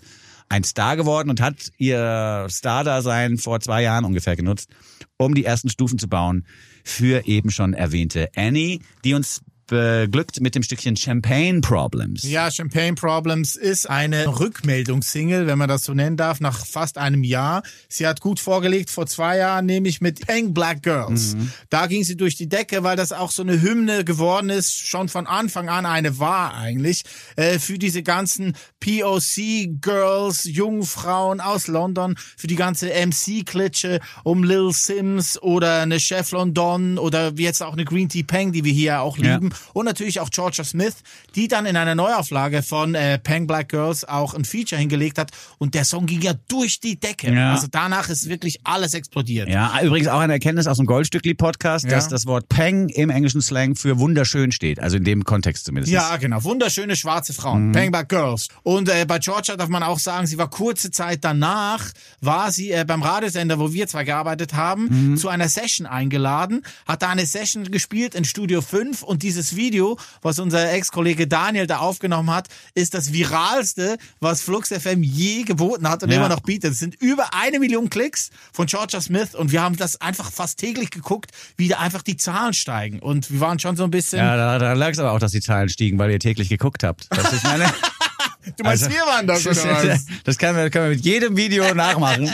[0.50, 4.68] ein Star geworden und hat ihr Star-Dasein vor zwei Jahren ungefähr genutzt,
[5.16, 6.46] um die ersten Stufen zu bauen
[6.84, 9.40] für eben schon erwähnte Annie, die uns
[9.72, 12.22] beglückt mit dem Stückchen Champagne Problems.
[12.24, 17.24] Ja, Champagne Problems ist eine Rückmeldungssingle, wenn man das so nennen darf, nach fast einem
[17.24, 17.62] Jahr.
[17.88, 21.34] Sie hat gut vorgelegt vor zwei Jahren, nämlich mit Pink Black Girls.
[21.34, 21.52] Mhm.
[21.70, 25.08] Da ging sie durch die Decke, weil das auch so eine Hymne geworden ist, schon
[25.08, 27.04] von Anfang an eine war eigentlich,
[27.36, 34.44] äh, für diese ganzen POC Girls, jungen Frauen aus London, für die ganze MC-Klitsche um
[34.44, 38.64] Lil Sims oder eine Chef London oder wie jetzt auch eine Green Tea Peng, die
[38.64, 39.38] wir hier auch Ja.
[39.72, 40.94] Und natürlich auch Georgia Smith,
[41.34, 45.30] die dann in einer Neuauflage von äh, Pang Black Girls auch ein Feature hingelegt hat
[45.58, 47.32] und der Song ging ja durch die Decke.
[47.32, 47.52] Ja.
[47.52, 49.48] Also danach ist wirklich alles explodiert.
[49.48, 52.10] Ja, übrigens auch eine Erkenntnis aus dem Goldstückli-Podcast, dass Ja.
[52.10, 54.80] das Wort Peng im englischen Slang für wunderschön steht.
[54.80, 55.92] Also in dem Kontext zumindest.
[55.92, 56.42] Ja, genau.
[56.44, 57.68] Wunderschöne schwarze Frauen.
[57.68, 57.72] Mhm.
[57.72, 58.48] Pang Black Girls.
[58.62, 61.90] Und äh, bei Georgia darf man auch sagen, sie war kurze Zeit danach,
[62.20, 65.16] war sie äh, beim Radiosender, wo wir zwei gearbeitet haben, Mhm.
[65.16, 69.98] zu einer Session eingeladen, hat da eine Session gespielt in Studio 5 und dieses Video,
[70.22, 75.88] was unser Ex-Kollege Daniel da aufgenommen hat, ist das viralste, was Flux FM je geboten
[75.88, 76.16] hat und Ja.
[76.18, 76.72] immer noch bietet.
[76.72, 80.58] Es sind über eine Million Klicks von Georgia Smith und wir haben das einfach fast
[80.58, 82.98] täglich geguckt, wie da einfach die Zahlen steigen.
[83.00, 84.18] Und wir waren schon so ein bisschen...
[84.18, 86.82] Ja, da, da lag es aber auch, dass die Zahlen stiegen, weil ihr täglich geguckt
[86.84, 87.06] habt.
[87.10, 87.64] Das ist meine,
[88.56, 90.06] du meinst, wir waren das, oder was?
[90.24, 92.30] das können wir, können wir mit jedem Video nachmachen,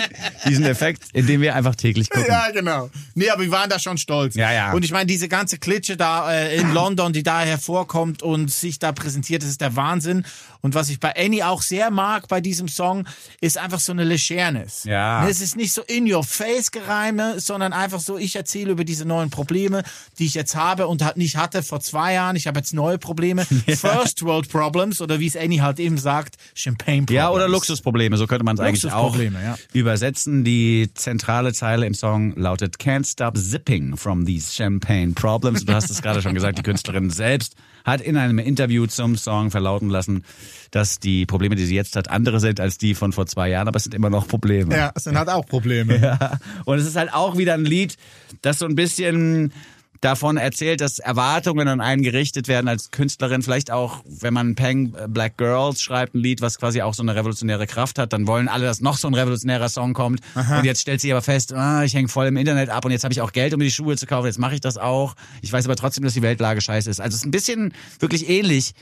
[0.47, 2.29] diesen Effekt, indem wir einfach täglich gucken.
[2.29, 2.91] Ja, genau.
[3.15, 4.35] Nee, aber wir waren da schon stolz.
[4.35, 4.73] Ja, ja.
[4.73, 8.79] Und ich meine, diese ganze Klitsche da äh, in London, die da hervorkommt und sich
[8.79, 10.25] da präsentiert, das ist der Wahnsinn.
[10.61, 13.07] Und was ich bei Annie auch sehr mag bei diesem Song,
[13.41, 14.85] ist einfach so eine Legernis.
[14.85, 15.29] Ja.
[15.29, 19.05] Es ist nicht so in your face Gereime, sondern einfach so, ich erzähle über diese
[19.05, 19.83] neuen Probleme,
[20.19, 22.37] die ich jetzt habe und nicht hatte vor zwei Jahren.
[22.37, 23.45] Ich habe jetzt neue Probleme.
[23.67, 27.17] First World Problems oder wie es Annie halt eben sagt, Champagne Problems.
[27.17, 29.57] Ja, oder Luxusprobleme, so könnte man es eigentlich auch ja.
[29.73, 30.45] übersetzen.
[30.45, 35.65] Die zentrale Zeile im Song lautet Can't stop zipping from these champagne problems.
[35.65, 37.55] Du hast es gerade schon gesagt, die Künstlerin selbst
[37.85, 40.25] hat in einem Interview zum Song verlauten lassen,
[40.71, 43.69] dass die Probleme, die sie jetzt hat, andere sind als die von vor zwei Jahren,
[43.69, 44.77] aber es sind immer noch Probleme.
[44.77, 45.99] Ja, es sind halt auch Probleme.
[45.99, 46.39] Ja.
[46.65, 47.97] Und es ist halt auch wieder ein Lied,
[48.43, 49.53] das so ein bisschen
[50.01, 53.43] davon erzählt, dass Erwartungen an einen gerichtet werden als Künstlerin.
[53.43, 57.15] Vielleicht auch, wenn man Pang Black Girls schreibt, ein Lied, was quasi auch so eine
[57.15, 60.21] revolutionäre Kraft hat, dann wollen alle, dass noch so ein revolutionärer Song kommt.
[60.35, 63.05] Und jetzt stellt sie aber fest, ah, ich hänge voll im Internet ab und jetzt
[63.05, 64.27] habe ich auch Geld, um mir die Schuhe zu kaufen.
[64.27, 65.15] Jetzt mache ich das auch.
[65.43, 67.01] Ich weiß aber trotzdem, dass die Weltlage scheiße ist.
[67.01, 68.73] Also es ist ein bisschen wirklich ähnlich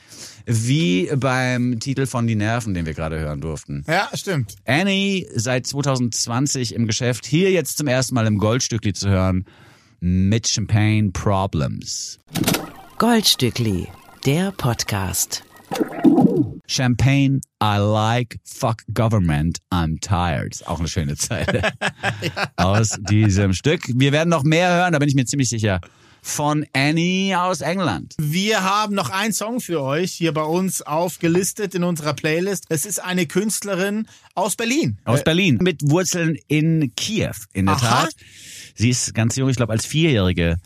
[0.47, 3.85] wie beim Titel von Die Nerven, den wir gerade hören durften.
[3.89, 4.55] Ja, stimmt.
[4.65, 9.45] Annie seit 2020 im Geschäft, hier jetzt zum ersten Mal im Goldstückli zu hören
[10.01, 12.19] mit Champagne Problems.
[12.99, 13.89] Goldstückli,
[14.25, 15.43] der Podcast.
[16.67, 20.67] Champagne, I like, fuck government, I'm tired.
[20.67, 21.73] Auch eine schöne Zeile
[22.57, 23.83] aus diesem Stück.
[23.95, 25.81] Wir werden noch mehr hören, da bin ich mir ziemlich sicher.
[26.23, 28.15] Von Annie aus England.
[28.19, 32.65] Wir haben noch einen Song für euch hier bei uns aufgelistet in unserer Playlist.
[32.69, 34.99] Es ist eine Künstlerin aus Berlin.
[35.05, 35.59] Aus Berlin.
[35.63, 38.03] Mit Wurzeln in Kiew, in der Aha.
[38.05, 38.15] Tat.
[38.77, 40.59] Sie ist ganz jung, ich glaube als Vierjährige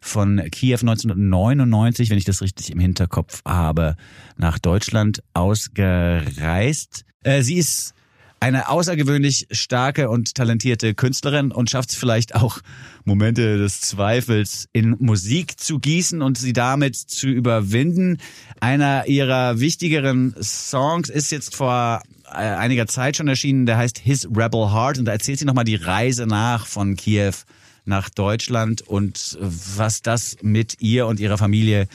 [0.00, 3.96] von Kiew 1999, wenn ich das richtig im Hinterkopf habe,
[4.36, 7.04] nach Deutschland ausgereist.
[7.22, 7.94] Äh, sie ist
[8.40, 12.58] eine außergewöhnlich starke und talentierte Künstlerin und schafft es vielleicht auch,
[13.04, 18.18] Momente des Zweifels in Musik zu gießen und sie damit zu überwinden.
[18.58, 22.02] Einer ihrer wichtigeren Songs ist jetzt vor
[22.34, 25.76] einiger Zeit schon erschienen, der heißt His Rebel Heart und da erzählt sie nochmal die
[25.76, 27.34] Reise nach von Kiew
[27.84, 29.44] nach Deutschland und äh,
[29.76, 31.88] was das mit ihr und ihrer Familie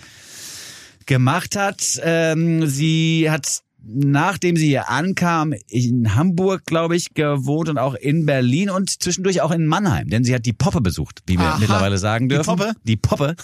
[1.06, 2.00] gemacht hat.
[2.04, 8.26] Ähm, sie hat nachdem sie hier ankam, in Hamburg, glaube ich, gewohnt und auch in
[8.26, 11.58] Berlin und zwischendurch auch in Mannheim, denn sie hat die Poppe besucht, wie wir Aha.
[11.58, 12.58] mittlerweile sagen Die dürfen.
[12.58, 12.74] Poppe?
[12.84, 13.36] Die Poppe,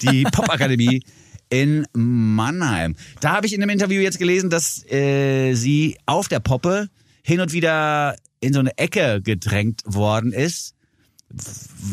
[0.00, 1.02] die Popakademie
[1.50, 2.96] in Mannheim.
[3.20, 6.88] Da habe ich in einem Interview jetzt gelesen, dass äh, sie auf der Poppe
[7.22, 10.74] hin und wieder in so eine Ecke gedrängt worden ist,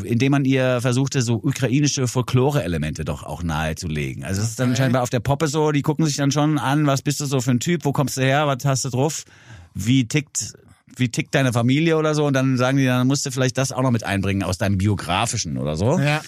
[0.04, 4.24] indem man ihr versuchte, so ukrainische Folklore-Elemente doch auch nahezulegen.
[4.24, 4.78] Also es ist dann Okay.
[4.84, 7.42] scheinbar auf der Poppe so, die gucken sich dann schon an, was bist du so
[7.42, 9.26] für ein Typ, wo kommst du her, was hast du drauf,
[9.74, 10.54] wie tickt
[11.00, 13.72] wie tickt deine Familie oder so und dann sagen die, dann musst du vielleicht das
[13.72, 16.00] auch noch mit einbringen aus deinem biografischen oder so.
[16.00, 16.22] Ja.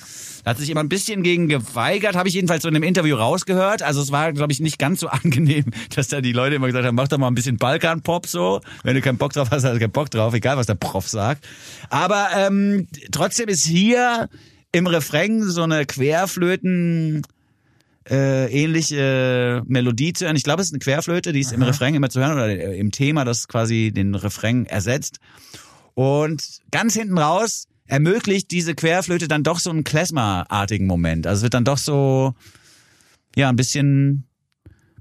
[0.43, 3.15] Da hat sich immer ein bisschen gegen geweigert, habe ich jedenfalls so in dem Interview
[3.15, 3.81] rausgehört.
[3.83, 5.65] Also es war, glaube ich, nicht ganz so angenehm,
[5.95, 8.61] dass da die Leute immer gesagt haben, mach doch mal ein bisschen Balkan-Pop so.
[8.83, 11.07] Wenn du keinen Bock drauf hast, hast du keinen Bock drauf, egal was der Prof
[11.07, 11.47] sagt.
[11.89, 14.29] Aber ähm, trotzdem ist hier
[14.71, 17.23] im Refrain so eine Querflöten
[18.09, 20.35] äh, ähnliche Melodie zu hören.
[20.35, 22.77] Ich glaube, es ist eine Querflöte, die ist im Refrain immer zu hören oder äh,
[22.77, 25.19] im Thema, das quasi den Refrain ersetzt.
[25.93, 31.27] Und ganz hinten raus ermöglicht diese Querflöte dann doch so einen Klezmer-artigen Moment.
[31.27, 32.35] Also es wird dann doch so,
[33.35, 34.28] ja, ein bisschen,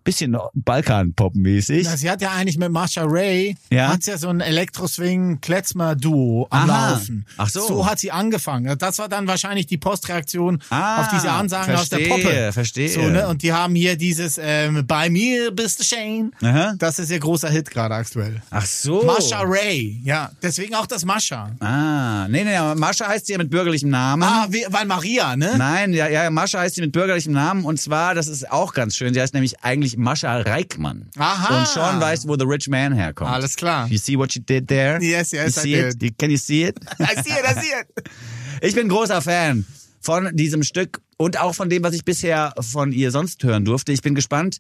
[0.09, 1.87] bisschen Balkan-Pop-mäßig.
[1.87, 3.89] Sie hat ja eigentlich mit Marsha Ray, Ja.
[3.89, 6.91] hat sie ja so ein Elektro-Swing-Kletzmer-Duo am Aha.
[6.93, 7.27] Laufen.
[7.37, 7.61] Ach so.
[7.67, 8.79] So hat sie angefangen.
[8.79, 12.53] Das war dann wahrscheinlich die Postreaktion Ah, auf diese Ansagen aus der verstehe, Poppe.
[12.53, 12.89] verstehe.
[12.89, 13.29] So, ne?
[13.29, 16.33] Und die haben hier dieses ähm, Bei mir bist du Shane.
[16.43, 16.75] Aha.
[16.79, 18.41] Das ist ihr großer Hit gerade aktuell.
[18.51, 19.03] Ach so.
[19.05, 20.31] Mascha Ray, ja.
[20.43, 21.51] Deswegen auch das Mascha.
[21.61, 24.23] Ah, nee, nee, aber Mascha heißt sie ja mit bürgerlichem Namen.
[24.23, 25.55] Ah, wie, weil Maria, ne?
[25.59, 28.97] Nein, ja, ja, Mascha heißt sie mit bürgerlichem Namen und zwar, das ist auch ganz
[28.97, 31.11] schön, sie heißt nämlich eigentlich Mascha Reikmann.
[31.19, 31.59] Aha.
[31.61, 33.31] Und Sean weiß, wo The Rich Man herkommt.
[33.31, 33.89] Alles klar.
[33.89, 35.03] You see what you did there?
[35.03, 36.03] Yes, yes, you I see did.
[36.03, 36.19] It?
[36.19, 36.79] Can you see it?
[37.01, 38.09] I see it, I see it.
[38.61, 39.65] Ich bin großer Fan
[40.01, 43.93] von diesem Stück und auch von dem, was ich bisher von ihr sonst hören durfte.
[43.93, 44.59] Ich bin gespannt,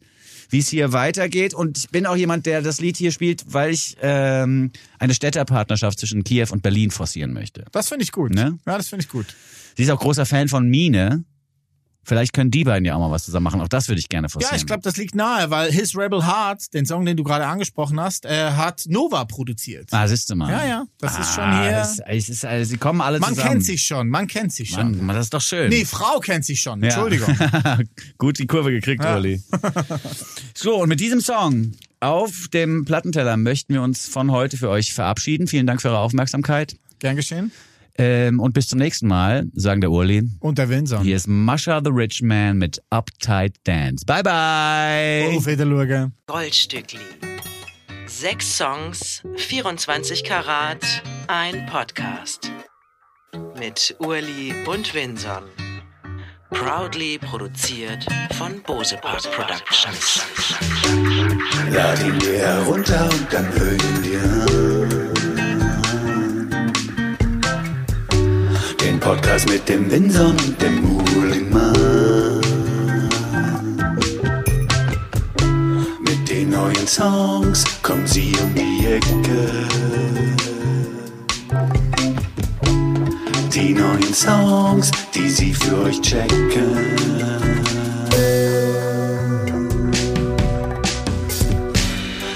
[0.50, 3.72] wie es hier weitergeht und ich bin auch jemand, der das Lied hier spielt, weil
[3.72, 7.64] ich ähm, eine Städterpartnerschaft zwischen Kiew und Berlin forcieren möchte.
[7.72, 8.32] Das finde ich gut.
[8.32, 8.58] Ne?
[8.66, 9.26] Ja, das finde ich gut.
[9.76, 11.24] Sie ist auch großer Fan von Mine.
[12.08, 13.60] Vielleicht können die beiden ja auch mal was zusammen machen.
[13.60, 14.52] Auch das würde ich gerne forcieren.
[14.54, 17.46] Ja, ich glaube, das liegt nahe, weil His Rebel Heart, den Song, den du gerade
[17.46, 19.88] angesprochen hast, äh, hat Nova produziert.
[19.92, 20.50] Ah, siehst du mal.
[20.50, 23.34] Ja, ja, das ist schon Ah, hier- Das, es ist, also, sie kommen alle Man
[23.34, 23.50] zusammen.
[23.50, 25.04] kennt sich schon, man kennt sich schon.
[25.04, 25.68] Mann, das ist doch schön.
[25.68, 26.80] Nee, Frau kennt sich schon.
[26.82, 26.88] Ja.
[26.88, 27.36] Entschuldigung.
[28.18, 29.16] Gut die Kurve gekriegt, Ja.
[29.18, 29.42] Uli.
[30.54, 34.94] so, und mit diesem Song auf dem Plattenteller möchten wir uns von heute für euch
[34.94, 35.46] verabschieden.
[35.46, 36.76] Vielen Dank für eure Aufmerksamkeit.
[37.00, 37.52] Gern geschehen.
[37.98, 40.22] Ähm, und bis zum nächsten Mal, sagen der Uli.
[40.38, 41.02] Und der Windsor.
[41.02, 44.04] Hier ist Masha the Rich Man mit Uptight Dance.
[44.06, 45.36] Bye, bye.
[45.36, 46.12] Auf Wiedersehen.
[46.26, 47.00] Goldstückli.
[48.06, 50.84] Sechs Songs, 24 Karat,
[51.26, 52.50] ein Podcast.
[53.58, 55.42] Mit Urli und Winson.
[56.50, 58.06] Proudly produziert
[58.38, 60.22] von Bose Park Productions.
[61.70, 64.02] Lad ihn dir herunter und dann hör ihn
[69.08, 71.72] Podcast mit dem Winson und dem Mulimann.
[76.00, 79.66] Mit den neuen Songs kommen sie um die Ecke.
[83.54, 86.76] Die neuen Songs, die sie für euch checken.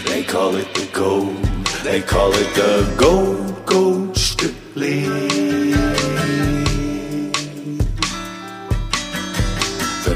[0.06, 1.36] They call it the gold.
[1.84, 5.31] They call it the gold, gold Stückli.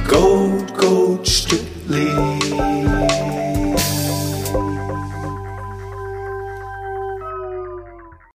[0.08, 2.35] Gold, gold Stückli.